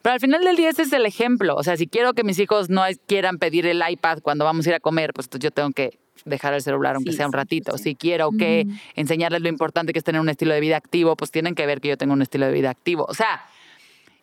pero 0.02 0.14
al 0.14 0.20
final 0.20 0.44
del 0.44 0.56
día 0.56 0.70
ese 0.72 0.82
es 0.82 0.92
el 0.94 1.06
ejemplo. 1.06 1.56
O 1.56 1.62
sea, 1.62 1.78
si 1.78 1.86
quiero 1.86 2.14
que 2.14 2.24
mis 2.24 2.40
hijos 2.40 2.70
no 2.72 2.82
quieran 3.06 3.38
pedir 3.38 3.68
el 3.68 3.84
iPad 3.88 4.20
cuando 4.24 4.46
vamos 4.46 4.66
a 4.66 4.70
ir 4.70 4.76
a 4.76 4.80
comer, 4.80 5.14
pues 5.14 5.30
yo 5.30 5.52
tengo 5.52 5.70
que 5.72 6.00
dejar 6.26 6.56
el 6.56 6.62
celular 6.64 6.96
aunque 6.96 7.12
Sí, 7.12 7.18
sea 7.18 7.28
un 7.28 7.34
sí, 7.34 7.38
ratito. 7.38 7.78
sí. 7.78 7.84
Si 7.84 7.96
quiero 7.96 8.32
que 8.32 8.66
enseñarles 8.96 9.42
lo 9.42 9.50
importante 9.50 9.94
que 9.94 10.00
es 10.00 10.06
tener 10.06 10.22
un 10.22 10.30
estilo 10.30 10.56
de 10.56 10.60
vida 10.60 10.76
activo, 10.76 11.16
pues 11.16 11.30
tienen 11.30 11.54
que 11.54 11.68
ver 11.68 11.82
que 11.82 11.90
yo 11.90 11.98
tengo 11.98 12.14
un 12.14 12.24
estilo 12.24 12.48
de 12.48 12.52
vida 12.52 12.72
activo. 12.72 13.06
O 13.08 13.14
sea, 13.14 13.46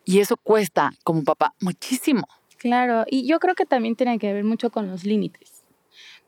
y 0.05 0.21
eso 0.21 0.37
cuesta 0.37 0.93
como 1.05 1.25
papá 1.25 1.55
muchísimo. 1.61 2.27
Claro, 2.59 3.05
y 3.09 3.27
yo 3.27 3.41
creo 3.41 3.55
que 3.55 3.67
también 3.67 3.97
tiene 3.97 4.19
que 4.19 4.33
ver 4.33 4.45
mucho 4.45 4.71
con 4.71 4.89
los 4.89 5.05
límites. 5.05 5.65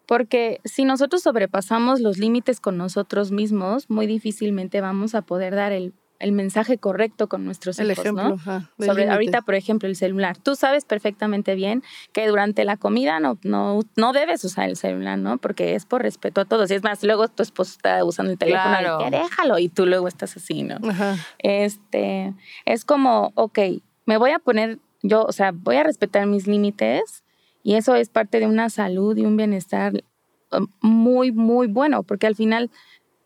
Porque 0.06 0.60
si 0.64 0.84
nosotros 0.84 1.22
sobrepasamos 1.22 2.00
los 2.00 2.18
límites 2.18 2.60
con 2.60 2.76
nosotros 2.76 3.30
mismos, 3.30 3.88
muy 3.88 4.06
difícilmente 4.06 4.80
vamos 4.80 5.14
a 5.14 5.22
poder 5.22 5.54
dar 5.54 5.72
el, 5.72 5.94
el 6.20 6.32
mensaje 6.32 6.78
correcto 6.78 7.28
con 7.28 7.44
nuestros 7.44 7.78
El 7.78 7.90
hijos, 7.90 8.04
ejemplo. 8.04 8.28
¿no? 8.30 8.34
ajá, 8.36 8.70
del 8.78 8.88
Sobre, 8.88 9.02
límite. 9.02 9.12
ahorita, 9.14 9.42
por 9.42 9.54
ejemplo, 9.56 9.88
el 9.88 9.96
celular. 9.96 10.36
Tú 10.38 10.54
sabes 10.56 10.84
perfectamente 10.84 11.54
bien 11.54 11.82
que 12.12 12.26
durante 12.28 12.64
la 12.64 12.76
comida 12.76 13.20
no, 13.20 13.38
no, 13.42 13.80
no 13.96 14.12
debes 14.12 14.42
usar 14.44 14.68
el 14.68 14.76
celular, 14.76 15.18
¿no? 15.18 15.38
Porque 15.38 15.74
es 15.74 15.84
por 15.86 16.02
respeto 16.02 16.40
a 16.40 16.44
todos. 16.44 16.70
Y 16.70 16.74
es 16.74 16.82
más, 16.82 17.02
luego 17.02 17.28
tu 17.28 17.42
esposo 17.42 17.72
está 17.72 18.02
usando 18.04 18.32
el 18.32 18.38
teléfono 18.38 18.64
Claro. 18.78 18.98
y 19.06 19.10
déjalo 19.10 19.58
y 19.58 19.68
tú 19.68 19.86
luego 19.86 20.08
estás 20.08 20.36
así, 20.36 20.62
¿no? 20.62 20.76
Ajá. 20.88 21.16
Este, 21.38 22.34
es 22.64 22.84
como, 22.84 23.32
ok, 23.34 23.58
me 24.06 24.16
voy 24.16 24.30
a 24.30 24.38
poner, 24.38 24.78
yo, 25.02 25.24
o 25.24 25.32
sea, 25.32 25.52
voy 25.52 25.76
a 25.76 25.82
respetar 25.82 26.26
mis 26.26 26.46
límites 26.46 27.22
y 27.62 27.74
eso 27.74 27.94
es 27.94 28.08
parte 28.08 28.40
de 28.40 28.46
una 28.46 28.70
salud 28.70 29.16
y 29.16 29.24
un 29.24 29.36
bienestar 29.36 30.04
um, 30.52 30.66
muy, 30.80 31.32
muy 31.32 31.66
bueno, 31.66 32.02
porque 32.02 32.26
al 32.26 32.34
final 32.36 32.70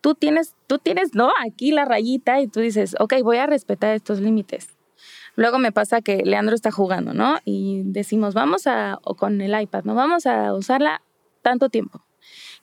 tú 0.01 0.15
tienes, 0.15 0.55
tú 0.67 0.79
tienes, 0.79 1.15
¿no? 1.15 1.31
Aquí 1.45 1.73
la 1.73 1.85
rayita 1.85 2.41
y 2.41 2.49
tú 2.49 2.61
dices, 2.61 2.97
ok, 2.99 3.15
voy 3.23 3.39
a 3.39 3.47
respetar 3.47 3.95
estos 3.95 4.21
límites. 4.21 4.77
Luego 5.37 5.59
me 5.59 5.71
pasa 5.71 6.01
que 6.01 6.25
Leandro 6.25 6.55
está 6.55 6.71
jugando, 6.71 7.15
¿no? 7.15 7.39
Y 7.45 7.83
decimos, 7.85 8.35
vamos 8.35 8.67
a, 8.67 8.99
o 9.05 9.15
con 9.15 9.41
el 9.41 9.61
iPad, 9.61 9.85
¿no? 9.85 9.95
Vamos 9.95 10.27
a 10.27 10.53
usarla 10.53 11.03
tanto 11.43 11.69
tiempo. 11.69 12.03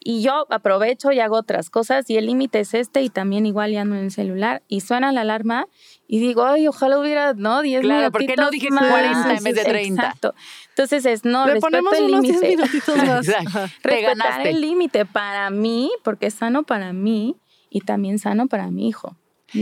Y 0.07 0.21
yo 0.21 0.45
aprovecho 0.51 1.11
y 1.11 1.19
hago 1.19 1.35
otras 1.35 1.71
cosas 1.71 2.07
y 2.11 2.17
el 2.17 2.27
límite 2.27 2.59
es 2.59 2.75
este 2.75 3.01
y 3.01 3.09
también 3.09 3.47
igual 3.47 3.71
ya 3.71 3.81
ando 3.81 3.95
en 3.95 4.03
el 4.03 4.11
celular 4.11 4.61
y 4.67 4.81
suena 4.81 5.11
la 5.11 5.21
alarma 5.21 5.65
y 6.07 6.19
digo, 6.19 6.45
ay, 6.45 6.67
ojalá 6.67 6.99
hubiera, 6.99 7.33
¿no? 7.33 7.63
10 7.63 7.81
Claro, 7.81 8.11
¿por 8.11 8.23
qué 8.23 8.35
no 8.35 8.51
dije 8.51 8.69
más? 8.69 8.85
40 8.87 9.33
en 9.33 9.43
vez 9.43 9.55
de 9.55 9.63
30? 9.63 10.01
Exacto. 10.03 10.35
Entonces 10.69 11.07
es, 11.07 11.25
no, 11.25 11.47
Le 11.47 11.53
respeto 11.53 11.67
ponemos 11.67 11.93
el 11.97 12.03
unos 12.05 12.21
10 12.21 12.35
límite. 12.39 12.55
minutitos 12.55 12.97
más. 12.97 13.27
Exacto. 13.27 13.59
Respetar 13.81 14.15
ganaste. 14.17 14.49
el 14.51 14.61
límite 14.61 15.05
para 15.07 15.49
mí, 15.49 15.89
porque 16.03 16.27
es 16.27 16.35
sano 16.35 16.61
para 16.61 16.93
mí 16.93 17.35
y 17.71 17.81
también 17.81 18.19
sano 18.19 18.45
para 18.45 18.69
mi 18.69 18.87
hijo. 18.87 19.15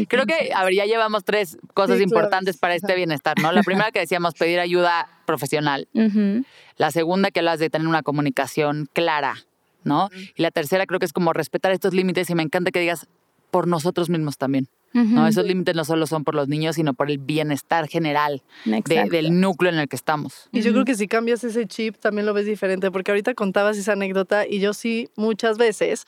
Creo 0.09 0.25
que, 0.25 0.51
a 0.53 0.65
ver, 0.65 0.73
ya 0.73 0.85
llevamos 0.85 1.23
tres 1.23 1.57
cosas 1.73 1.97
Sí, 1.99 2.03
claro. 2.03 2.19
importantes 2.25 2.57
para 2.57 2.75
este 2.75 2.95
bienestar, 2.95 3.39
¿no? 3.39 3.51
La 3.53 3.63
primera 3.63 3.91
que 3.91 3.99
decíamos, 3.99 4.33
pedir 4.33 4.59
ayuda 4.59 5.07
profesional. 5.25 5.87
Ujú. 5.93 6.43
La 6.75 6.91
segunda 6.91 7.31
que 7.31 7.39
hablas 7.39 7.59
de 7.59 7.69
tener 7.69 7.87
una 7.87 8.01
comunicación 8.03 8.89
clara, 8.91 9.35
¿no? 9.83 10.09
Y 10.35 10.41
la 10.41 10.51
tercera 10.51 10.85
creo 10.85 10.99
que 10.99 11.05
es 11.05 11.13
como 11.13 11.33
respetar 11.33 11.71
estos 11.71 11.93
límites 11.93 12.29
y 12.29 12.35
me 12.35 12.43
encanta 12.43 12.71
que 12.71 12.79
digas 12.79 13.07
por 13.51 13.67
nosotros 13.67 14.09
mismos 14.09 14.37
también, 14.37 14.67
¿no? 14.93 15.27
Esos 15.27 15.45
límites 15.45 15.75
no 15.75 15.85
solo 15.85 16.07
son 16.07 16.23
por 16.23 16.33
los 16.33 16.47
niños, 16.47 16.75
sino 16.75 16.95
por 16.95 17.11
el 17.11 17.19
bienestar 17.19 17.87
general 17.87 18.41
de- 18.65 19.07
del 19.09 19.39
núcleo 19.39 19.71
en 19.71 19.77
el 19.77 19.87
que 19.87 19.95
estamos. 19.95 20.49
Y 20.51 20.61
yo 20.61 20.71
creo 20.71 20.85
que 20.85 20.95
si 20.95 21.07
cambias 21.07 21.43
ese 21.43 21.67
chip 21.67 21.97
también 21.97 22.25
lo 22.25 22.33
ves 22.33 22.47
diferente, 22.47 22.89
porque 22.89 23.11
ahorita 23.11 23.35
contabas 23.35 23.77
esa 23.77 23.91
anécdota 23.93 24.47
y 24.47 24.59
yo 24.59 24.73
sí 24.73 25.07
muchas 25.15 25.59
veces 25.59 26.05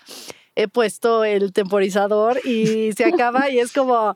he 0.55 0.67
puesto 0.67 1.23
el 1.23 1.53
temporizador 1.53 2.39
y 2.45 2.93
se 2.93 3.05
acaba 3.13 3.49
y 3.51 3.59
es 3.59 3.71
como 3.71 4.15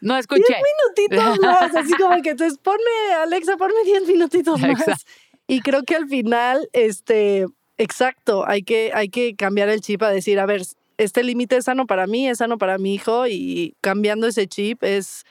No 0.00 0.16
escuché. 0.16 0.54
minutitos 0.96 1.38
más, 1.42 1.76
así 1.76 1.92
como 1.94 2.22
que 2.22 2.30
entonces 2.30 2.58
ponme, 2.58 3.12
Alexa, 3.22 3.58
ponme 3.58 3.74
10 3.84 4.06
minutitos 4.06 4.58
más. 4.60 4.70
Exacto. 4.80 5.04
Y 5.46 5.60
creo 5.60 5.82
que 5.82 5.94
al 5.96 6.08
final, 6.08 6.70
este, 6.72 7.46
exacto, 7.82 8.44
hay 8.46 8.62
que, 8.62 8.90
hay 8.94 9.08
que 9.08 9.34
cambiar 9.34 9.68
el 9.68 9.80
chip 9.80 10.02
a 10.02 10.10
decir, 10.10 10.38
a 10.38 10.46
ver, 10.46 10.62
este 10.98 11.22
límite 11.22 11.56
es 11.56 11.64
sano 11.64 11.86
para 11.86 12.06
mí, 12.06 12.28
es 12.28 12.38
sano 12.38 12.58
para 12.58 12.78
mi 12.78 12.94
hijo 12.94 13.26
y 13.26 13.74
cambiando 13.80 14.26
ese 14.26 14.46
chip 14.46 14.82
es, 14.84 15.24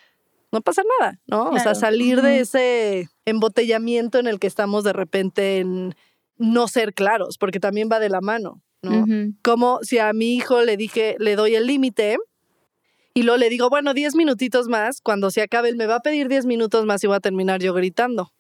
no 0.51 0.61
pasa 0.61 0.83
nada, 0.99 1.19
¿no? 1.27 1.49
O 1.49 1.59
sea, 1.59 1.75
salir 1.75 2.21
de 2.21 2.41
ese 2.41 3.09
embotellamiento 3.25 4.19
en 4.19 4.27
el 4.27 4.39
que 4.39 4.47
estamos 4.47 4.83
de 4.83 4.93
repente 4.93 5.59
en 5.59 5.95
no 6.37 6.67
ser 6.67 6.93
claros, 6.93 7.37
porque 7.37 7.59
también 7.59 7.89
va 7.91 7.99
de 7.99 8.09
la 8.09 8.21
mano, 8.21 8.61
¿no? 8.81 9.05
Como 9.43 9.79
si 9.83 9.99
a 9.99 10.11
mi 10.11 10.35
hijo 10.35 10.61
le 10.61 10.75
dije, 10.75 11.15
le 11.19 11.35
doy 11.35 11.55
el 11.55 11.67
límite 11.67 12.17
y 13.13 13.23
luego 13.23 13.37
le 13.37 13.49
digo, 13.49 13.69
bueno, 13.69 13.93
10 13.93 14.15
minutitos 14.15 14.67
más, 14.67 15.01
cuando 15.01 15.31
se 15.31 15.41
acabe 15.41 15.69
él 15.69 15.75
me 15.75 15.85
va 15.85 15.95
a 15.95 15.99
pedir 16.01 16.27
10 16.27 16.45
minutos 16.45 16.85
más 16.85 17.03
y 17.03 17.07
voy 17.07 17.15
a 17.15 17.21
terminar 17.21 17.61
yo 17.61 17.73
gritando. 17.73 18.31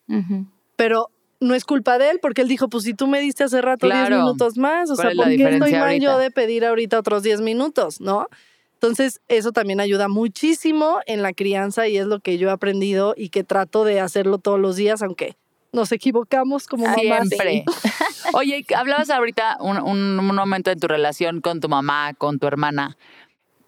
Pero 0.75 1.09
no 1.41 1.53
es 1.55 1.65
culpa 1.65 1.97
de 1.97 2.11
él 2.11 2.19
porque 2.21 2.41
él 2.41 2.47
dijo, 2.47 2.69
pues 2.69 2.85
si 2.85 2.93
tú 2.93 3.07
me 3.07 3.19
diste 3.19 3.43
hace 3.43 3.61
rato 3.61 3.85
10 3.87 3.97
Claro. 4.07 4.17
minutos 4.23 4.57
más, 4.57 4.89
o 4.89 4.95
¿Cuál 4.95 5.07
sea, 5.15 5.15
¿por 5.25 5.35
qué 5.35 5.43
estoy 5.49 5.73
mal 5.73 5.99
yo 5.99 6.17
de 6.17 6.31
pedir 6.31 6.63
ahorita 6.65 6.97
otros 6.99 7.23
10 7.23 7.41
minutos, 7.41 7.99
no? 7.99 8.27
Entonces, 8.75 9.21
eso 9.27 9.51
también 9.51 9.79
ayuda 9.79 10.07
muchísimo 10.07 10.99
en 11.05 11.21
la 11.21 11.33
crianza 11.33 11.87
y 11.87 11.97
es 11.97 12.07
lo 12.07 12.19
que 12.19 12.37
yo 12.37 12.47
he 12.47 12.51
aprendido 12.51 13.13
y 13.17 13.29
que 13.29 13.43
trato 13.43 13.83
de 13.83 13.99
hacerlo 13.99 14.37
todos 14.39 14.59
los 14.59 14.75
días, 14.75 15.01
aunque 15.03 15.35
nos 15.73 15.91
equivocamos 15.91 16.65
como 16.67 16.85
mamás. 16.85 17.27
Siempre. 17.29 17.63
Oye, 18.33 18.65
hablabas 18.75 19.09
ahorita 19.09 19.57
un, 19.59 19.77
un- 19.81 20.19
un 20.19 20.35
momento 20.35 20.71
en 20.71 20.79
tu 20.79 20.87
relación 20.87 21.41
con 21.41 21.59
tu 21.59 21.69
mamá, 21.69 22.13
con 22.17 22.39
tu 22.39 22.47
hermana. 22.47 22.97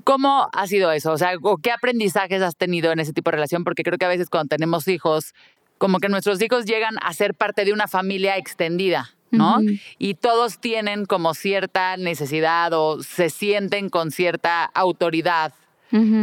¿Cómo 0.03 0.49
ha 0.51 0.67
sido 0.67 0.91
eso? 0.91 1.11
O 1.13 1.17
sea, 1.17 1.31
¿o 1.41 1.57
¿qué 1.57 1.71
aprendizajes 1.71 2.41
has 2.41 2.57
tenido 2.57 2.91
en 2.91 2.99
ese 2.99 3.13
tipo 3.13 3.29
de 3.31 3.35
relación? 3.37 3.63
Porque 3.63 3.83
creo 3.83 3.97
que 3.97 4.05
a 4.05 4.09
veces 4.09 4.29
cuando 4.29 4.49
tenemos 4.49 4.87
hijos, 4.89 5.33
como 5.77 5.99
que 5.99 6.09
nuestros 6.09 6.41
hijos 6.41 6.65
llegan 6.65 6.95
a 7.01 7.13
ser 7.13 7.33
parte 7.33 7.65
de 7.65 7.73
una 7.73 7.87
familia 7.87 8.37
extendida, 8.37 9.11
¿no? 9.31 9.59
Y 9.97 10.13
todos 10.15 10.59
tienen 10.59 11.05
como 11.05 11.33
cierta 11.33 11.97
necesidad 11.97 12.71
o 12.73 13.01
se 13.03 13.29
sienten 13.29 13.89
con 13.89 14.11
cierta 14.11 14.63
autoridad 14.65 15.53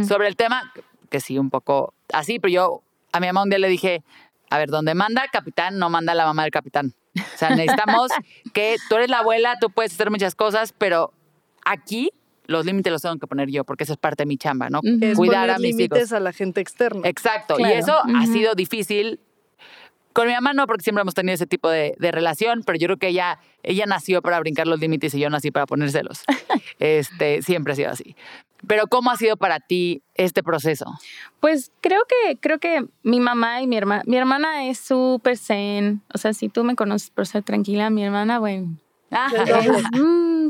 sobre 0.07 0.27
el 0.27 0.35
tema, 0.35 0.71
que 1.09 1.19
sí, 1.21 1.37
un 1.37 1.49
poco 1.49 1.93
así, 2.11 2.39
pero 2.39 2.51
yo 2.51 2.81
a 3.13 3.19
mi 3.19 3.27
mamá 3.27 3.43
un 3.43 3.49
día 3.49 3.59
le 3.59 3.67
dije, 3.69 4.03
a 4.49 4.57
ver, 4.57 4.69
donde 4.69 4.95
manda 4.95 5.23
el 5.23 5.29
capitán, 5.29 5.77
no 5.77 5.89
manda 5.89 6.13
la 6.13 6.25
mamá 6.25 6.43
del 6.43 6.51
capitán. 6.51 6.93
O 7.17 7.37
sea, 7.37 7.49
necesitamos 7.55 8.09
que 8.53 8.75
tú 8.89 8.95
eres 8.95 9.09
la 9.09 9.19
abuela, 9.19 9.57
tú 9.59 9.69
puedes 9.69 9.93
hacer 9.93 10.09
muchas 10.11 10.35
cosas, 10.35 10.73
pero 10.77 11.13
aquí 11.65 12.11
los 12.47 12.65
límites 12.65 12.91
los 12.91 13.01
tengo 13.01 13.17
que 13.17 13.27
poner 13.27 13.49
yo, 13.49 13.63
porque 13.63 13.83
eso 13.85 13.93
es 13.93 13.99
parte 13.99 14.23
de 14.23 14.27
mi 14.27 14.37
chamba, 14.37 14.69
¿no? 14.69 14.81
Es 15.01 15.15
Cuidar 15.17 15.41
poner 15.43 15.49
a 15.51 15.57
mis 15.59 15.75
límites 15.75 15.99
hijos. 15.99 16.11
a 16.13 16.19
la 16.19 16.33
gente 16.33 16.59
externa. 16.59 17.07
Exacto, 17.07 17.55
y 17.59 17.63
Claro. 17.63 17.75
eso 17.79 17.95
ha 18.15 18.25
sido 18.25 18.55
difícil. 18.55 19.19
Con 20.13 20.27
mi 20.27 20.33
mamá 20.33 20.53
no, 20.53 20.67
porque 20.67 20.83
siempre 20.83 21.01
hemos 21.01 21.13
tenido 21.13 21.33
ese 21.33 21.47
tipo 21.47 21.69
de, 21.69 21.95
de 21.97 22.11
relación, 22.11 22.63
pero 22.65 22.77
yo 22.77 22.87
creo 22.87 22.97
que 22.97 23.07
ella, 23.09 23.39
ella 23.63 23.85
nació 23.85 24.21
para 24.21 24.39
brincar 24.39 24.67
los 24.67 24.79
límites 24.79 25.13
y 25.13 25.19
yo 25.19 25.29
nací 25.29 25.51
para 25.51 25.65
ponérselos. 25.65 26.23
este, 26.79 27.41
siempre 27.41 27.73
ha 27.73 27.75
sido 27.75 27.89
así. 27.89 28.15
Pero 28.67 28.87
¿cómo 28.87 29.09
ha 29.09 29.17
sido 29.17 29.37
para 29.37 29.59
ti 29.59 30.03
este 30.15 30.43
proceso? 30.43 30.85
Pues 31.39 31.71
creo 31.81 32.01
que, 32.07 32.37
creo 32.37 32.59
que 32.59 32.85
mi 33.03 33.19
mamá 33.19 33.61
y 33.61 33.67
mi 33.67 33.77
hermana, 33.77 34.03
mi 34.05 34.17
hermana 34.17 34.67
es 34.67 34.79
súper 34.79 35.37
zen. 35.37 36.01
O 36.13 36.17
sea, 36.17 36.33
si 36.33 36.49
tú 36.49 36.63
me 36.63 36.75
conoces 36.75 37.09
por 37.09 37.25
ser 37.25 37.43
tranquila, 37.43 37.89
mi 37.89 38.03
hermana, 38.03 38.39
bueno, 38.39 38.77
Ajá. 39.11 39.43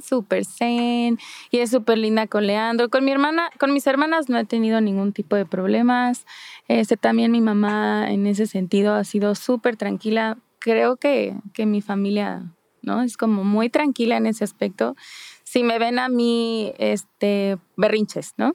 Mm, 0.02 0.08
súper 0.08 0.46
zen 0.46 1.20
y 1.50 1.60
es 1.60 1.72
súper 1.72 1.98
linda 1.98 2.28
con 2.28 2.48
Leandro. 2.48 2.90
Con 2.90 3.06
mi 3.06 3.12
hermana, 3.12 3.50
con 3.60 3.74
mis 3.74 3.88
hermanas 3.88 4.30
no 4.30 4.38
he 4.38 4.46
tenido 4.46 4.82
ningún 4.82 5.14
tipo 5.14 5.36
de 5.36 5.46
problemas. 5.46 6.26
Este, 6.68 6.98
también 6.98 7.32
mi 7.32 7.42
mamá 7.42 8.12
en 8.12 8.28
ese 8.28 8.48
sentido 8.48 8.94
ha 8.94 9.04
sido 9.04 9.36
súper 9.36 9.78
tranquila. 9.78 10.38
Creo 10.60 10.98
que, 10.98 11.36
que 11.54 11.66
mi 11.66 11.82
familia, 11.82 12.54
¿no? 12.82 13.02
Es 13.02 13.18
como 13.18 13.44
muy 13.44 13.70
tranquila 13.70 14.18
en 14.18 14.28
ese 14.28 14.44
aspecto. 14.44 14.96
Si 15.44 15.64
me 15.64 15.80
ven 15.80 16.00
a 16.00 16.08
mí, 16.08 16.74
este, 16.78 17.58
berrinches, 17.76 18.34
¿no? 18.38 18.54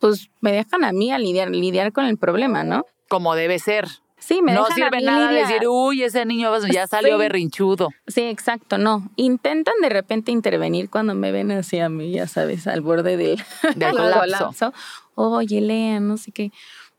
Pues 0.00 0.30
me 0.40 0.52
dejan 0.52 0.84
a 0.84 0.92
mí 0.92 1.12
a 1.12 1.18
lidiar, 1.18 1.50
lidiar 1.50 1.92
con 1.92 2.04
el 2.04 2.18
problema, 2.18 2.64
¿no? 2.64 2.84
Como 3.08 3.34
debe 3.34 3.58
ser. 3.58 3.88
Sí, 4.26 4.40
me 4.40 4.52
no 4.54 4.64
sirve 4.66 5.00
nada 5.02 5.30
lidiar. 5.30 5.48
decir, 5.48 5.68
uy, 5.68 6.02
ese 6.02 6.24
niño 6.24 6.50
ya 6.72 6.86
salió 6.86 7.12
Sí. 7.14 7.18
berrinchudo. 7.18 7.90
Sí, 8.06 8.22
exacto, 8.22 8.78
no. 8.78 9.10
Intentan 9.16 9.74
de 9.82 9.90
repente 9.90 10.32
intervenir 10.32 10.88
cuando 10.88 11.14
me 11.14 11.30
ven 11.30 11.50
así 11.52 11.78
a 11.78 11.88
mí, 11.90 12.10
ya 12.12 12.26
sabes, 12.26 12.66
al 12.66 12.80
borde 12.80 13.16
del, 13.18 13.42
Del 13.76 13.92
colapso. 13.96 14.72
Oye, 15.14 15.60
Lea, 15.60 16.00
no 16.00 16.16
sé 16.16 16.32
qué. 16.32 16.50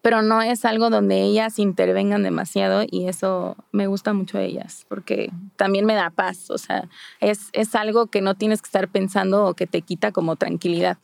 Pero 0.05 0.21
no 0.21 0.43
es 0.43 0.65
algo 0.65 0.91
donde 0.91 1.23
ellas 1.23 1.57
intervengan 1.57 2.21
demasiado 2.21 2.83
y 2.87 3.07
eso 3.07 3.55
me 3.71 3.87
gusta 3.87 4.13
mucho 4.13 4.37
de 4.37 4.45
ellas, 4.45 4.85
porque 4.87 5.31
también 5.55 5.83
me 5.87 5.95
da 5.95 6.11
paz. 6.11 6.51
O 6.51 6.59
sea, 6.59 6.87
es, 7.21 7.49
es 7.53 7.73
algo 7.73 8.05
que 8.05 8.21
no 8.21 8.35
tienes 8.35 8.61
que 8.61 8.67
estar 8.67 8.87
pensando 8.87 9.45
o 9.47 9.55
que 9.55 9.65
te 9.65 9.81
quita 9.81 10.11
como 10.11 10.35
tranquilidad. 10.35 10.99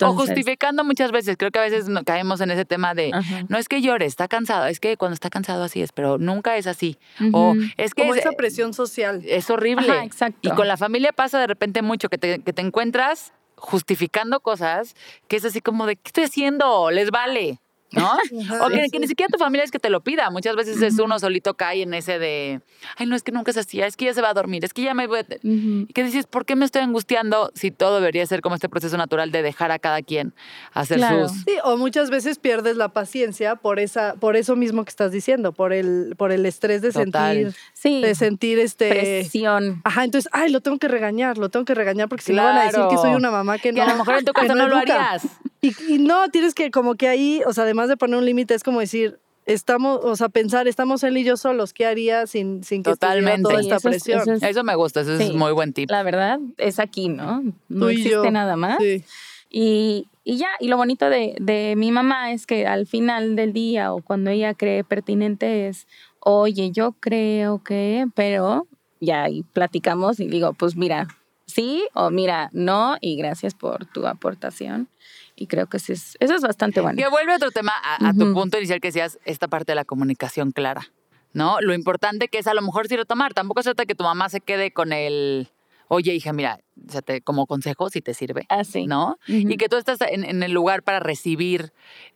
o 0.00 0.14
justificando 0.14 0.84
muchas 0.84 1.12
veces. 1.12 1.36
Creo 1.36 1.50
que 1.50 1.58
a 1.58 1.62
veces 1.62 1.90
no- 1.90 2.02
caemos 2.02 2.40
en 2.40 2.50
ese 2.50 2.64
tema 2.64 2.94
de, 2.94 3.10
Ajá. 3.12 3.44
no 3.50 3.58
es 3.58 3.68
que 3.68 3.82
llore, 3.82 4.06
está 4.06 4.26
cansado. 4.26 4.64
Es 4.64 4.80
que 4.80 4.96
cuando 4.96 5.12
está 5.12 5.28
cansado 5.28 5.62
así 5.62 5.82
es, 5.82 5.92
pero 5.92 6.16
nunca 6.16 6.56
es 6.56 6.66
así. 6.66 6.96
O 7.34 7.54
es 7.76 7.92
que 7.92 8.04
Como 8.04 8.14
es, 8.14 8.20
esa 8.20 8.32
presión 8.32 8.72
social. 8.72 9.22
es 9.26 9.50
horrible. 9.50 9.90
Ajá, 9.90 10.02
exacto. 10.04 10.38
Y 10.40 10.50
con 10.52 10.66
la 10.66 10.78
familia 10.78 11.12
pasa 11.12 11.38
de 11.38 11.46
repente 11.46 11.82
mucho 11.82 12.08
que 12.08 12.16
te, 12.16 12.38
que 12.38 12.54
te 12.54 12.62
encuentras 12.62 13.34
justificando 13.56 14.40
cosas 14.40 14.94
que 15.28 15.36
es 15.36 15.44
así 15.44 15.60
como 15.60 15.84
de, 15.84 15.96
¿qué 15.96 16.02
estoy 16.06 16.24
haciendo? 16.24 16.90
Les 16.90 17.10
vale. 17.10 17.60
¿No? 17.92 18.10
Ajá. 18.42 18.66
O 18.66 18.68
que, 18.68 18.86
que 18.90 18.98
ni 18.98 19.06
siquiera 19.06 19.28
tu 19.32 19.38
familia 19.38 19.64
es 19.64 19.70
que 19.70 19.78
te 19.78 19.90
lo 19.90 20.00
pida. 20.02 20.28
Muchas 20.30 20.56
veces 20.56 20.82
es 20.82 20.98
uno 20.98 21.18
solito 21.18 21.54
cae 21.54 21.82
en 21.82 21.94
ese 21.94 22.18
de, 22.18 22.60
ay, 22.96 23.06
no, 23.06 23.14
es 23.14 23.22
que 23.22 23.30
nunca 23.32 23.52
es 23.52 23.56
así, 23.56 23.80
es 23.80 23.96
que 23.96 24.06
ya 24.06 24.14
se 24.14 24.20
va 24.22 24.30
a 24.30 24.34
dormir, 24.34 24.64
es 24.64 24.72
que 24.74 24.82
ya 24.82 24.92
me 24.94 25.06
voy 25.06 25.20
a... 25.20 25.22
Ujú. 25.22 25.86
Y 25.88 25.92
que 25.94 26.02
dices, 26.02 26.26
¿por 26.26 26.44
qué 26.44 26.56
me 26.56 26.64
estoy 26.64 26.82
angustiando 26.82 27.52
si 27.54 27.70
todo 27.70 27.96
debería 28.00 28.26
ser 28.26 28.40
como 28.40 28.56
este 28.56 28.68
proceso 28.68 28.96
natural 28.96 29.30
de 29.30 29.42
dejar 29.42 29.70
a 29.70 29.78
cada 29.78 30.02
quien 30.02 30.34
hacer 30.72 30.98
Claro. 30.98 31.28
sus... 31.28 31.38
Sí, 31.44 31.52
o 31.64 31.76
muchas 31.76 32.10
veces 32.10 32.38
pierdes 32.38 32.76
la 32.76 32.88
paciencia 32.88 33.54
por 33.56 33.78
esa, 33.78 34.14
por 34.14 34.36
eso 34.36 34.56
mismo 34.56 34.84
que 34.84 34.90
estás 34.90 35.12
diciendo, 35.12 35.52
por 35.52 35.72
el, 35.72 36.14
por 36.16 36.32
el 36.32 36.44
estrés 36.44 36.82
de 36.82 36.90
Total. 36.92 37.36
sentir, 37.36 37.54
Sí, 37.72 38.02
de 38.02 38.14
sentir 38.14 38.58
este. 38.58 38.88
presión. 38.90 39.80
Ajá, 39.84 40.04
entonces, 40.04 40.28
ay, 40.32 40.50
lo 40.50 40.60
tengo 40.60 40.78
que 40.78 40.88
regañar, 40.88 41.38
lo 41.38 41.48
tengo 41.50 41.64
que 41.64 41.74
regañar 41.74 42.08
porque 42.08 42.24
si 42.24 42.32
no 42.32 42.42
van 42.42 42.56
a 42.58 42.64
decir 42.64 42.80
que 42.90 42.96
soy 42.96 43.02
Claro. 43.04 43.18
una 43.18 43.30
mamá 43.30 43.58
que 43.58 43.72
Que 43.72 43.72
no. 43.72 43.82
a 43.84 43.88
lo 43.88 43.96
mejor 43.98 44.18
en 44.18 44.24
tu 44.24 44.32
que 44.34 44.40
casa 44.42 44.54
no, 44.54 44.66
lo 44.68 44.76
harías. 44.76 45.22
Y, 45.60 45.74
y 45.88 45.98
no, 45.98 46.28
tienes 46.30 46.54
que 46.54 46.70
como 46.70 46.94
que 46.94 47.08
ahí, 47.08 47.40
o 47.46 47.52
sea, 47.52 47.64
además 47.64 47.88
de 47.88 47.96
poner 47.96 48.16
un 48.18 48.24
límite, 48.26 48.54
es 48.54 48.62
como 48.62 48.80
decir, 48.80 49.18
estamos, 49.46 50.00
o 50.04 50.16
sea, 50.16 50.28
pensar, 50.28 50.66
estamos 50.68 51.02
él 51.04 51.16
y 51.16 51.24
yo 51.24 51.36
solos, 51.36 51.72
¿qué 51.72 51.86
haría 51.86 52.26
sin, 52.26 52.62
sin 52.64 52.82
que 52.82 52.90
Totalmente. 52.90 53.42
toda 53.42 53.60
esta 53.60 53.76
eso 53.76 53.88
es- 53.88 53.94
presión? 54.02 54.20
eso 54.20 54.32
es- 54.32 54.42
Eso 54.42 54.64
me 54.64 54.74
gusta, 54.74 55.00
eso 55.02 55.14
es 55.14 55.26
Sí. 55.28 55.32
muy 55.34 55.52
buen 55.52 55.72
tip. 55.72 55.90
La 55.90 56.02
verdad 56.02 56.38
es 56.58 56.78
aquí, 56.78 57.08
¿no? 57.08 57.42
No 57.68 57.86
Tú 57.86 57.90
y 57.90 57.94
existe 57.94 58.10
yo. 58.12 58.30
nada 58.30 58.56
más. 58.56 58.78
Sí. 58.80 59.04
Y, 59.48 60.08
y 60.24 60.36
ya, 60.36 60.48
y 60.58 60.68
lo 60.68 60.76
bonito 60.76 61.08
de, 61.08 61.36
de 61.40 61.74
mi 61.76 61.92
mamá 61.92 62.32
es 62.32 62.46
que 62.46 62.66
al 62.66 62.86
final 62.86 63.36
del 63.36 63.52
día 63.52 63.92
o 63.92 64.02
cuando 64.02 64.30
ella 64.30 64.54
cree 64.54 64.82
pertinente 64.84 65.68
es, 65.68 65.86
oye, 66.20 66.72
yo 66.72 66.92
creo 66.98 67.62
que, 67.62 68.06
pero 68.14 68.66
ya 69.00 69.22
ahí 69.22 69.44
platicamos 69.52 70.18
y 70.18 70.26
digo, 70.26 70.52
pues 70.54 70.74
mira, 70.76 71.06
sí 71.46 71.84
o 71.94 72.10
mira, 72.10 72.50
no, 72.52 72.96
y 73.00 73.16
gracias 73.16 73.54
por 73.54 73.86
tu 73.86 74.06
aportación. 74.08 74.88
Y 75.36 75.46
creo 75.48 75.66
que 75.66 75.76
eso 75.76 75.92
es, 75.92 76.16
eso 76.18 76.34
es 76.34 76.40
bastante 76.42 76.80
bueno. 76.80 76.96
Que 76.96 77.08
vuelve 77.08 77.34
otro 77.34 77.50
tema 77.50 77.72
a, 77.82 78.08
a 78.08 78.12
tu 78.14 78.32
punto 78.32 78.56
inicial 78.56 78.80
que 78.80 78.88
decías, 78.88 79.18
esta 79.26 79.48
parte 79.48 79.72
de 79.72 79.76
la 79.76 79.84
comunicación 79.84 80.50
clara, 80.50 80.88
¿no? 81.34 81.60
Lo 81.60 81.74
importante 81.74 82.28
que 82.28 82.38
es 82.38 82.46
a 82.46 82.54
lo 82.54 82.62
mejor 82.62 82.88
sí 82.88 82.96
retomar. 82.96 83.34
Tampoco 83.34 83.60
se 83.62 83.68
trata 83.68 83.82
de 83.82 83.86
que 83.86 83.94
tu 83.94 84.04
mamá 84.04 84.30
se 84.30 84.40
quede 84.40 84.70
con 84.70 84.94
el, 84.94 85.48
oye, 85.88 86.14
hija, 86.14 86.32
mira, 86.32 86.58
o 86.88 86.90
sea, 86.90 87.02
te- 87.02 87.20
como 87.20 87.46
consejo 87.46 87.90
si 87.90 88.00
te 88.00 88.14
sirve, 88.14 88.46
Así. 88.48 88.86
¿no? 88.86 89.18
Ujú. 89.28 89.50
Y 89.50 89.56
que 89.58 89.68
tú 89.68 89.76
estás 89.76 89.98
en, 90.00 90.24
en 90.24 90.42
el 90.42 90.52
lugar 90.52 90.82
para 90.82 91.00
recibir 91.00 91.72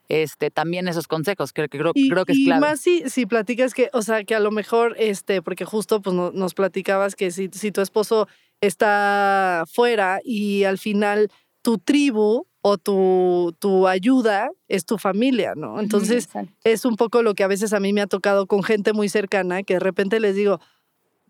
este, 0.08 0.50
también 0.50 0.88
esos 0.88 1.06
consejos. 1.06 1.52
Creo 1.52 1.68
que, 1.68 1.78
creo, 1.78 1.92
Y, 1.94 2.08
creo 2.08 2.24
que 2.24 2.32
es 2.32 2.38
y 2.38 2.44
clave. 2.46 2.60
más 2.62 2.80
si, 2.80 3.08
si 3.10 3.26
platicas 3.26 3.74
que, 3.74 3.90
o 3.92 4.00
sea, 4.00 4.24
que 4.24 4.34
a 4.34 4.40
lo 4.40 4.50
mejor, 4.50 4.96
este, 4.98 5.42
porque 5.42 5.66
justo 5.66 6.00
pues 6.00 6.16
no- 6.16 6.30
nos 6.32 6.54
platicabas 6.54 7.14
que 7.16 7.30
si, 7.30 7.48
si 7.52 7.70
tu 7.70 7.82
esposo 7.82 8.28
está 8.62 9.64
fuera 9.70 10.20
y 10.24 10.64
al 10.64 10.78
final 10.78 11.30
tu 11.62 11.78
tribu 11.78 12.46
o 12.62 12.78
tu, 12.78 13.54
tu 13.58 13.88
ayuda 13.88 14.50
es 14.68 14.84
tu 14.84 14.98
familia, 14.98 15.54
¿no? 15.56 15.80
Entonces, 15.80 16.24
Exacto. 16.24 16.52
es 16.64 16.84
un 16.84 16.96
poco 16.96 17.22
lo 17.22 17.34
que 17.34 17.44
a 17.44 17.48
veces 17.48 17.72
a 17.72 17.80
mí 17.80 17.92
me 17.92 18.02
ha 18.02 18.06
tocado 18.06 18.46
con 18.46 18.62
gente 18.62 18.92
muy 18.92 19.08
cercana, 19.08 19.62
que 19.62 19.74
de 19.74 19.80
repente 19.80 20.20
les 20.20 20.34
digo, 20.34 20.60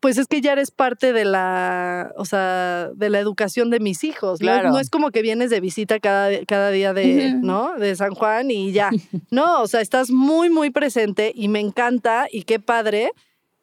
pues 0.01 0.17
es 0.17 0.27
que 0.27 0.41
ya 0.41 0.53
eres 0.53 0.71
parte 0.71 1.13
de 1.13 1.27
la, 1.27 2.13
o 2.17 2.25
sea, 2.25 2.89
de 2.95 3.11
la 3.11 3.21
educación 3.21 3.71
de 3.71 3.81
mis 3.81 4.03
hijos. 4.03 4.41
¿no? 4.41 4.47
Claro. 4.47 4.71
No, 4.71 4.79
es 4.79 4.91
como 4.91 5.11
que 5.11 5.23
vienes 5.23 5.51
de 5.51 5.61
visita 5.61 6.01
cada, 6.01 6.45
cada 6.47 6.71
día 6.71 6.93
de. 6.95 7.35
¿no? 7.35 7.79
De 7.79 7.95
San 7.95 8.15
Juan 8.15 8.51
y 8.51 8.73
ya. 8.73 8.91
No, 9.31 9.63
o 9.63 9.69
sea, 9.69 9.81
estás 9.81 10.11
muy, 10.11 10.51
muy 10.51 10.71
presente 10.71 11.33
y 11.35 11.49
me 11.49 11.61
encanta 11.61 12.27
y 12.31 12.43
qué 12.43 12.59
padre, 12.59 13.13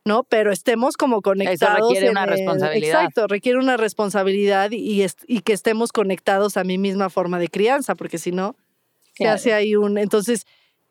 ¿no? 0.07 0.23
Pero 0.23 0.51
estemos 0.51 0.97
como 0.97 1.21
conectados. 1.21 1.79
requiere 1.89 2.09
una 2.09 2.23
el- 2.23 2.29
responsabilidad. 2.29 3.01
Exacto, 3.01 3.27
requiere 3.27 3.59
una 3.59 3.77
responsabilidad 3.77 4.71
y, 4.71 5.05
y 5.27 5.41
que 5.41 5.53
estemos 5.53 5.91
conectados 5.91 6.57
a 6.57 6.63
mi 6.63 6.77
misma 6.77 7.09
forma 7.09 7.37
de 7.39 7.47
crianza, 7.49 7.95
porque 7.95 8.17
si 8.17 8.31
no, 8.31 8.55
se 9.13 9.23
Claro. 9.23 9.35
hace 9.35 9.53
ahí 9.53 9.75
un... 9.75 9.97
Entonces, 9.97 10.45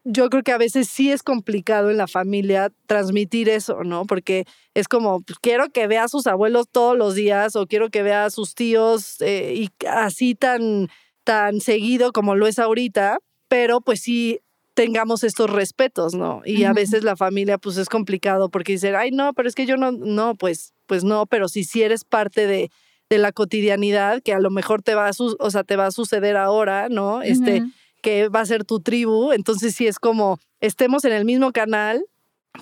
yo 0.09 0.29
creo 0.31 0.43
que 0.45 0.53
a 0.53 0.59
veces 0.59 0.89
sí 0.89 1.11
es 1.11 1.23
complicado 1.25 1.91
en 1.91 1.97
la 1.97 2.07
familia 2.07 2.71
transmitir 2.87 3.49
eso, 3.49 3.83
¿no? 3.83 4.05
Porque 4.05 4.45
es 4.75 4.87
como, 4.87 5.21
pues, 5.23 5.39
quiero 5.41 5.69
que 5.71 5.89
vea 5.89 6.05
a 6.05 6.09
sus 6.09 6.27
abuelos 6.29 6.67
todos 6.71 6.97
los 6.97 7.15
días 7.17 7.57
o 7.57 7.67
quiero 7.67 7.91
que 7.91 8.03
vea 8.05 8.25
a 8.25 8.31
sus 8.31 8.55
tíos 8.55 9.21
eh, 9.21 9.55
y 9.57 9.71
así 9.89 10.35
tan, 10.37 10.89
tan 11.25 11.61
seguido 11.61 12.13
como 12.13 12.37
lo 12.37 12.47
es 12.47 12.59
ahorita, 12.61 13.19
pero 13.49 13.81
pues 13.81 14.01
sí 14.01 14.41
tengamos 14.77 15.25
estos 15.25 15.49
respetos, 15.51 16.15
¿no? 16.15 16.43
Y 16.45 16.65
a 16.65 16.73
veces 16.75 17.03
la 17.03 17.17
familia 17.17 17.57
pues 17.59 17.79
es 17.79 17.89
complicado 17.89 18.51
porque 18.51 18.73
dicen, 18.73 18.95
ay, 18.95 19.11
no, 19.11 19.33
pero 19.33 19.49
es 19.49 19.55
que 19.55 19.65
yo 19.67 19.77
no, 19.77 19.91
no, 19.91 20.35
pues, 20.37 20.75
pues 20.87 21.03
no, 21.03 21.25
pero 21.27 21.49
si 21.49 21.65
sí 21.65 21.83
eres 21.83 22.05
parte 22.05 22.47
de, 22.47 22.71
de 23.09 23.19
la 23.19 23.33
cotidianidad 23.33 24.23
que 24.23 24.35
a 24.35 24.39
lo 24.39 24.51
mejor 24.51 24.83
te 24.83 24.95
va 24.95 25.09
a, 25.09 25.13
su- 25.15 25.37
o 25.41 25.51
sea, 25.51 25.65
te 25.65 25.77
va 25.77 25.87
a 25.87 25.91
suceder 25.91 26.37
ahora, 26.37 26.89
¿no? 26.91 27.23
Este, 27.23 27.63
que 28.03 28.29
va 28.29 28.41
a 28.41 28.47
ser 28.47 28.65
tu 28.65 28.79
tribu, 28.81 29.33
entonces 29.33 29.75
sí 29.75 29.87
es 29.87 29.99
como 29.99 30.39
estemos 30.61 31.05
en 31.07 31.13
el 31.13 31.25
mismo 31.25 31.51
canal 31.53 32.05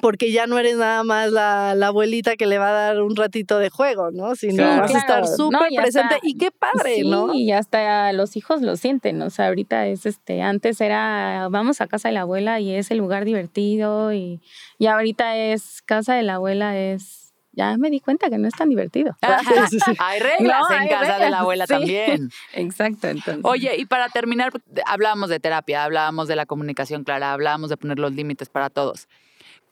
porque 0.01 0.33
ya 0.33 0.47
no 0.47 0.59
eres 0.59 0.77
nada 0.77 1.03
más 1.05 1.31
la, 1.33 1.75
la 1.75 1.89
abuelita 1.89 2.37
que 2.37 2.47
le 2.47 2.59
va 2.59 2.69
a 2.69 2.73
dar 2.73 3.03
un 3.03 3.17
ratito 3.17 3.59
de 3.59 3.71
juego, 3.71 4.11
¿no? 4.11 4.35
Sino 4.37 4.57
Claro. 4.57 4.83
vas 4.83 4.95
a 4.95 4.99
estar 4.99 5.27
súper 5.27 5.73
No, 5.73 5.77
presente 5.83 6.19
y 6.23 6.37
qué 6.37 6.51
padre, 6.51 6.97
sí, 6.97 7.09
¿no? 7.09 7.33
y 7.35 7.53
hasta 7.53 8.13
los 8.13 8.37
hijos 8.37 8.63
lo 8.63 8.77
sienten, 8.77 9.21
o 9.23 9.31
sea, 9.31 9.49
ahorita 9.49 9.87
es 9.87 10.07
este, 10.07 10.43
antes 10.43 10.81
era 10.81 11.49
vamos 11.51 11.81
a 11.81 11.87
casa 11.87 12.09
de 12.09 12.15
la 12.15 12.23
abuela 12.23 12.61
y 12.61 12.73
es 12.75 12.91
el 12.91 12.99
lugar 12.99 13.25
divertido 13.25 14.13
y, 14.13 14.41
y 14.79 14.87
ahorita 14.87 15.37
es 15.37 15.83
casa 15.83 16.15
de 16.15 16.23
la 16.23 16.35
abuela 16.35 16.77
es, 16.79 17.33
ya 17.53 17.77
me 17.77 17.89
di 17.91 18.01
cuenta 18.01 18.31
que 18.31 18.39
no 18.39 18.49
es 18.49 18.55
tan 18.55 18.69
divertido. 18.69 19.17
Hay 19.99 20.19
reglas 20.21 20.61
No, 20.69 20.75
en 20.77 20.83
hay 20.83 20.89
casa 20.89 21.19
de 21.19 21.31
la 21.31 21.39
abuela 21.41 21.67
sí. 21.69 21.73
también. 21.73 22.31
Exacto, 22.53 23.09
entonces. 23.09 23.45
Oye, 23.45 23.77
y 23.77 23.87
para 23.87 24.09
terminar, 24.09 24.51
hablábamos 24.87 25.29
de 25.31 25.39
terapia, 25.41 25.85
hablábamos 25.85 26.27
de 26.29 26.37
la 26.37 26.47
comunicación 26.47 27.05
clara, 27.05 27.33
hablábamos 27.33 27.71
de 27.71 27.77
poner 27.77 27.99
los 27.99 28.13
límites 28.13 28.49
para 28.49 28.71
todos. 28.71 29.09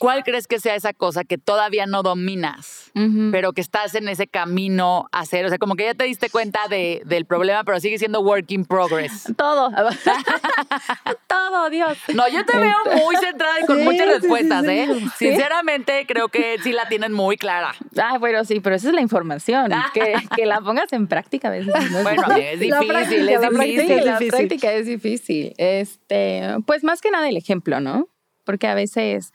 ¿Cuál 0.03 0.25
crees 0.25 0.49
que 0.49 0.59
sea 0.59 0.75
esa 0.75 0.93
cosa 0.93 1.23
que 1.23 1.38
todavía 1.38 1.87
no 1.87 2.03
dominas, 2.03 2.91
Ujú. 2.97 3.29
pero 3.31 3.53
que 3.53 3.61
estás 3.61 3.95
en 3.95 4.09
ese 4.09 4.27
camino 4.27 5.07
a 5.12 5.21
hacer? 5.21 5.45
O 5.47 5.49
sea, 5.49 5.59
como 5.59 5.77
que 5.77 5.85
ya 5.85 5.95
te 5.95 6.03
diste 6.05 6.29
cuenta 6.29 6.67
de- 6.69 7.03
del 7.05 7.25
problema, 7.25 7.62
pero 7.62 7.79
sigue 7.79 7.99
siendo 8.01 8.21
work 8.21 8.51
in 8.51 8.65
progress. 8.65 9.33
Todo. 9.37 9.71
Todo, 11.29 11.71
Dios. 11.71 11.97
No, 12.15 12.29
yo 12.29 12.45
te 12.45 12.57
veo 12.59 12.77
muy 13.05 13.17
centrada 13.17 13.61
y 13.61 13.65
con 13.67 13.79
Sí, 13.79 13.85
muchas 13.85 14.09
respuestas, 14.09 14.65
sí, 14.65 14.71
¿eh? 14.71 14.88
sí. 15.19 15.29
Sinceramente, 15.29 16.05
creo 16.07 16.29
que 16.29 16.59
sí 16.62 16.73
la 16.73 16.88
tienen 16.88 17.12
muy 17.12 17.37
clara. 17.37 17.73
Ah, 18.01 18.19
bueno, 18.19 18.45
sí, 18.45 18.61
pero 18.61 18.77
esa 18.77 18.88
es 18.88 18.95
la 18.95 19.01
información. 19.01 19.71
Que, 19.95 20.15
que 20.37 20.47
la 20.47 20.61
pongas 20.61 20.93
en 20.93 21.07
práctica 21.07 21.49
a 21.49 21.51
veces. 21.53 21.73
no 21.91 21.99
es 21.99 22.03
Bueno, 22.03 22.23
difícil. 22.35 22.62
es 22.62 22.69
La 22.71 22.81
difícil, 22.81 22.88
práctica, 22.88 23.35
es 23.35 23.41
la 23.41 23.49
difícil. 23.51 23.51
práctica 23.51 23.93
es 23.95 24.05
la 24.05 24.19
difícil. 24.19 24.31
práctica 24.31 24.73
es 24.73 24.87
difícil. 24.87 25.55
Este, 25.59 26.43
pues 26.67 26.83
más 26.85 27.01
que 27.01 27.11
nada 27.11 27.29
el 27.29 27.37
ejemplo, 27.37 27.81
¿no? 27.81 28.09
Porque 28.45 28.67
a 28.67 28.75
veces, 28.75 29.33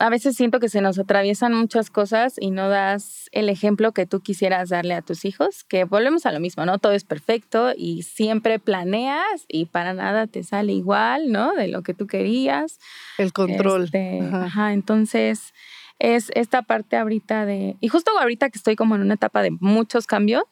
a 0.00 0.10
veces 0.10 0.36
siento 0.36 0.58
que 0.58 0.68
se 0.68 0.80
nos 0.80 0.98
atraviesan 0.98 1.54
muchas 1.54 1.88
cosas 1.90 2.34
y 2.38 2.50
no 2.50 2.68
das 2.68 3.28
el 3.32 3.48
ejemplo 3.48 3.92
que 3.92 4.06
tú 4.06 4.20
quisieras 4.20 4.68
darle 4.68 4.94
a 4.94 5.02
tus 5.02 5.24
hijos, 5.24 5.64
que 5.64 5.84
volvemos 5.84 6.26
a 6.26 6.32
lo 6.32 6.40
mismo, 6.40 6.64
¿no? 6.66 6.78
Todo 6.78 6.92
es 6.92 7.04
perfecto 7.04 7.72
y 7.76 8.02
siempre 8.02 8.58
planeas 8.58 9.44
y 9.46 9.66
para 9.66 9.94
nada 9.94 10.26
te 10.26 10.42
sale 10.42 10.72
igual, 10.72 11.30
¿no? 11.30 11.54
De 11.54 11.68
lo 11.68 11.82
que 11.82 11.94
tú 11.94 12.06
querías. 12.06 12.78
El 13.18 13.32
control. 13.32 13.84
Este, 13.84 14.20
Ajá. 14.20 14.44
ajá, 14.46 14.72
entonces 14.72 15.52
es 16.00 16.30
esta 16.34 16.62
parte 16.62 16.96
ahorita 16.96 17.46
de, 17.46 17.76
y 17.80 17.88
justo 17.88 18.10
ahorita 18.18 18.50
que 18.50 18.58
estoy 18.58 18.74
como 18.74 18.96
en 18.96 19.02
una 19.02 19.14
etapa 19.14 19.42
de 19.42 19.52
muchos 19.60 20.06
cambios, 20.06 20.44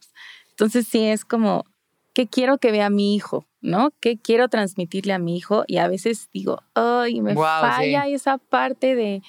entonces 0.50 0.86
sí 0.86 1.04
es 1.04 1.24
como, 1.24 1.64
¿qué 2.14 2.28
quiero 2.28 2.58
que 2.58 2.70
vea 2.70 2.90
mi 2.90 3.16
hijo? 3.16 3.46
¿No? 3.62 3.92
¿Qué 4.00 4.18
quiero 4.18 4.48
transmitirle 4.48 5.12
a 5.12 5.18
mi 5.18 5.36
hijo? 5.36 5.64
Y 5.66 5.78
a 5.78 5.88
veces 5.88 6.28
digo, 6.32 6.62
ay, 6.74 7.20
me 7.20 7.34
falla 7.34 8.04
sí. 8.04 8.14
esa 8.14 8.38
parte 8.38 8.96
de, 8.96 9.22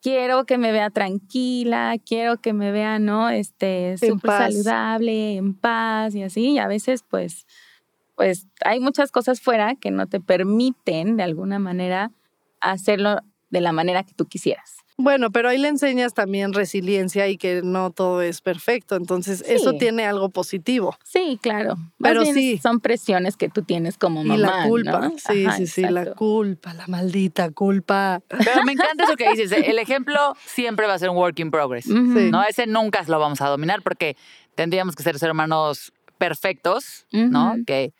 quiero 0.00 0.46
que 0.46 0.56
me 0.56 0.72
vea 0.72 0.90
tranquila, 0.90 1.96
quiero 1.98 2.40
que 2.40 2.52
me 2.52 2.70
vea, 2.70 2.98
¿no? 2.98 3.28
Este, 3.28 3.98
súper 3.98 4.30
saludable, 4.30 5.36
en 5.36 5.52
paz 5.52 6.14
y 6.14 6.22
así. 6.22 6.52
Y 6.52 6.58
a 6.58 6.68
veces, 6.68 7.02
pues, 7.02 7.46
pues 8.14 8.46
hay 8.64 8.80
muchas 8.80 9.10
cosas 9.10 9.40
fuera 9.40 9.74
que 9.74 9.90
no 9.90 10.06
te 10.06 10.20
permiten 10.20 11.16
de 11.16 11.24
alguna 11.24 11.58
manera 11.58 12.12
hacerlo 12.60 13.20
de 13.50 13.60
la 13.60 13.72
manera 13.72 14.04
que 14.04 14.14
tú 14.14 14.26
quisieras. 14.26 14.76
Bueno, 14.98 15.30
pero 15.30 15.50
ahí 15.50 15.58
le 15.58 15.68
enseñas 15.68 16.14
también 16.14 16.54
resiliencia 16.54 17.28
y 17.28 17.36
que 17.36 17.60
no 17.62 17.90
todo 17.90 18.22
es 18.22 18.40
perfecto. 18.40 18.96
Entonces, 18.96 19.44
eso 19.46 19.74
tiene 19.74 20.06
algo 20.06 20.30
positivo. 20.30 20.96
Sí, 21.04 21.38
claro. 21.42 21.76
Más 21.76 22.12
Pero 22.12 22.22
bien 22.22 22.34
sí. 22.34 22.58
Son 22.58 22.80
presiones 22.80 23.36
que 23.36 23.48
tú 23.50 23.62
tienes 23.62 23.98
como 23.98 24.24
mamá. 24.24 24.34
y 24.36 24.38
la 24.38 24.68
culpa. 24.68 25.00
¿no? 25.00 25.10
Sí, 25.18 25.44
Ajá, 25.44 25.56
sí, 25.58 25.66
sí, 25.66 25.82
la 25.82 26.14
culpa, 26.14 26.72
la 26.72 26.86
maldita 26.86 27.50
culpa. 27.50 28.22
Pero 28.28 28.64
me 28.64 28.72
encanta 28.72 29.04
eso 29.04 29.16
que 29.16 29.30
dices. 29.30 29.52
El 29.52 29.78
ejemplo 29.78 30.34
siempre 30.46 30.86
va 30.86 30.94
a 30.94 30.98
ser 30.98 31.10
un 31.10 31.16
work 31.16 31.38
in 31.40 31.50
progress. 31.50 31.86
Ujú. 31.86 32.18
Sí. 32.18 32.30
¿no? 32.30 32.42
Ese 32.44 32.66
nunca 32.66 33.02
lo 33.06 33.18
vamos 33.18 33.40
a 33.42 33.48
dominar 33.48 33.82
porque 33.82 34.16
tendríamos 34.54 34.96
que 34.96 35.02
ser 35.02 35.18
ser 35.18 35.30
humanos 35.30 35.92
perfectos, 36.16 37.06
¿no? 37.12 37.54
Que, 37.66 37.92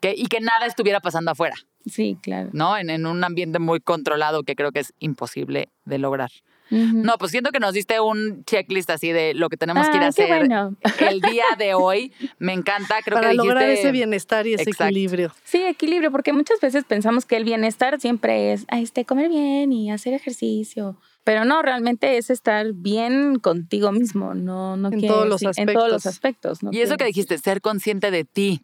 que, 0.00 0.14
y 0.16 0.26
que 0.26 0.40
nada 0.40 0.66
estuviera 0.66 1.00
pasando 1.00 1.32
afuera, 1.32 1.56
Sí, 1.90 2.16
claro. 2.22 2.50
¿no? 2.52 2.76
En, 2.76 2.90
en 2.90 3.06
un 3.06 3.22
ambiente 3.24 3.58
muy 3.58 3.80
controlado 3.80 4.42
que 4.42 4.54
creo 4.56 4.72
que 4.72 4.80
es 4.80 4.92
imposible 4.98 5.68
de 5.84 5.98
lograr. 5.98 6.30
No, 6.70 7.14
pues 7.18 7.30
siento 7.30 7.50
que 7.50 7.60
nos 7.60 7.72
diste 7.72 7.98
un 7.98 8.44
checklist 8.44 8.90
así 8.90 9.10
de 9.10 9.32
lo 9.32 9.48
que 9.48 9.56
tenemos 9.56 9.88
que 9.88 9.96
ir 9.96 10.02
a 10.02 10.04
Ah, 10.04 10.08
hacer 10.08 10.28
bueno. 10.28 10.76
el 11.00 11.22
día 11.22 11.44
de 11.56 11.72
hoy. 11.74 12.12
Me 12.38 12.52
encanta, 12.52 12.96
creo 13.02 13.14
para 13.16 13.30
que 13.30 13.36
lograr 13.36 13.62
dijiste- 13.62 13.80
ese 13.80 13.90
bienestar 13.92 14.46
y 14.46 14.52
ese 14.52 14.64
Exacto. 14.64 14.84
equilibrio. 14.84 15.34
Sí, 15.44 15.62
equilibrio, 15.62 16.12
porque 16.12 16.34
muchas 16.34 16.60
veces 16.60 16.84
pensamos 16.84 17.24
que 17.24 17.36
el 17.38 17.44
bienestar 17.44 17.98
siempre 17.98 18.52
es 18.52 18.66
este, 18.70 19.06
comer 19.06 19.30
bien 19.30 19.72
y 19.72 19.90
hacer 19.90 20.12
ejercicio. 20.12 20.98
Pero 21.24 21.46
no, 21.46 21.62
realmente 21.62 22.18
es 22.18 22.28
estar 22.28 22.66
bien 22.74 23.38
contigo 23.38 23.90
mismo, 23.90 24.34
no, 24.34 24.76
no 24.76 24.88
En 24.88 24.98
quiere 25.00 25.08
todos 25.14 25.26
los 25.26 25.40
decir- 25.40 25.62
En 25.68 25.72
todos 25.74 25.90
los 25.90 26.04
aspectos. 26.04 26.52
aspectos. 26.58 26.62
no 26.62 26.70
Y 26.70 26.82
eso 26.82 26.98
que 26.98 27.04
dijiste, 27.06 27.38
ser 27.38 27.62
consciente 27.62 28.10
de 28.10 28.24
ti, 28.24 28.60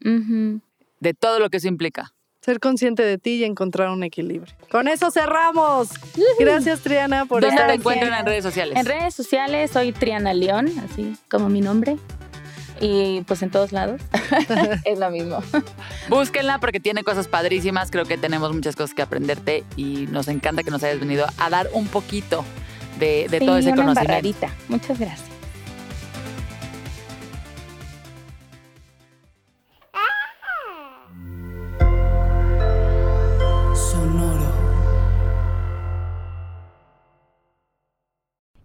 de 1.00 1.14
todo 1.14 1.38
lo 1.38 1.48
que 1.48 1.56
eso 1.56 1.68
implica. 1.68 2.12
Ser 2.44 2.60
consciente 2.60 3.02
de 3.02 3.16
ti 3.16 3.36
y 3.36 3.44
encontrar 3.44 3.88
un 3.88 4.02
equilibrio. 4.04 4.52
Con 4.70 4.86
eso 4.88 5.10
cerramos. 5.10 5.88
Gracias, 6.38 6.80
Triana, 6.80 7.24
por 7.24 7.40
¿Dónde 7.40 7.54
estar 7.54 7.68
te 7.68 7.72
aquí. 7.72 7.80
encuentran 7.80 8.12
en 8.20 8.26
redes 8.26 8.44
sociales? 8.44 8.76
En 8.78 8.84
redes 8.84 9.14
sociales 9.14 9.70
soy 9.70 9.92
Triana 9.92 10.34
León, 10.34 10.70
así 10.84 11.16
como 11.30 11.48
mi 11.48 11.60
nombre. 11.62 11.96
Y 12.80 13.22
pues 13.22 13.40
en 13.42 13.50
todos 13.50 13.72
lados 13.72 14.00
es 14.84 14.98
lo 14.98 15.08
mismo. 15.10 15.38
Búsquenla 16.10 16.58
porque 16.58 16.80
tiene 16.80 17.02
cosas 17.04 17.28
padrísimas. 17.28 17.90
Creo 17.90 18.04
que 18.04 18.18
tenemos 18.18 18.52
muchas 18.52 18.76
cosas 18.76 18.94
que 18.94 19.00
aprenderte 19.02 19.64
y 19.76 20.06
nos 20.10 20.28
encanta 20.28 20.62
que 20.62 20.70
nos 20.70 20.82
hayas 20.82 21.00
venido 21.00 21.24
a 21.38 21.50
dar 21.50 21.68
un 21.72 21.86
poquito 21.86 22.44
de, 22.98 23.26
de 23.30 23.38
Sí, 23.38 23.46
todo 23.46 23.56
ese 23.56 23.68
una 23.70 23.76
conocimiento. 23.84 24.00
embarradita. 24.00 24.50
Muchas 24.68 24.98
gracias. 24.98 25.33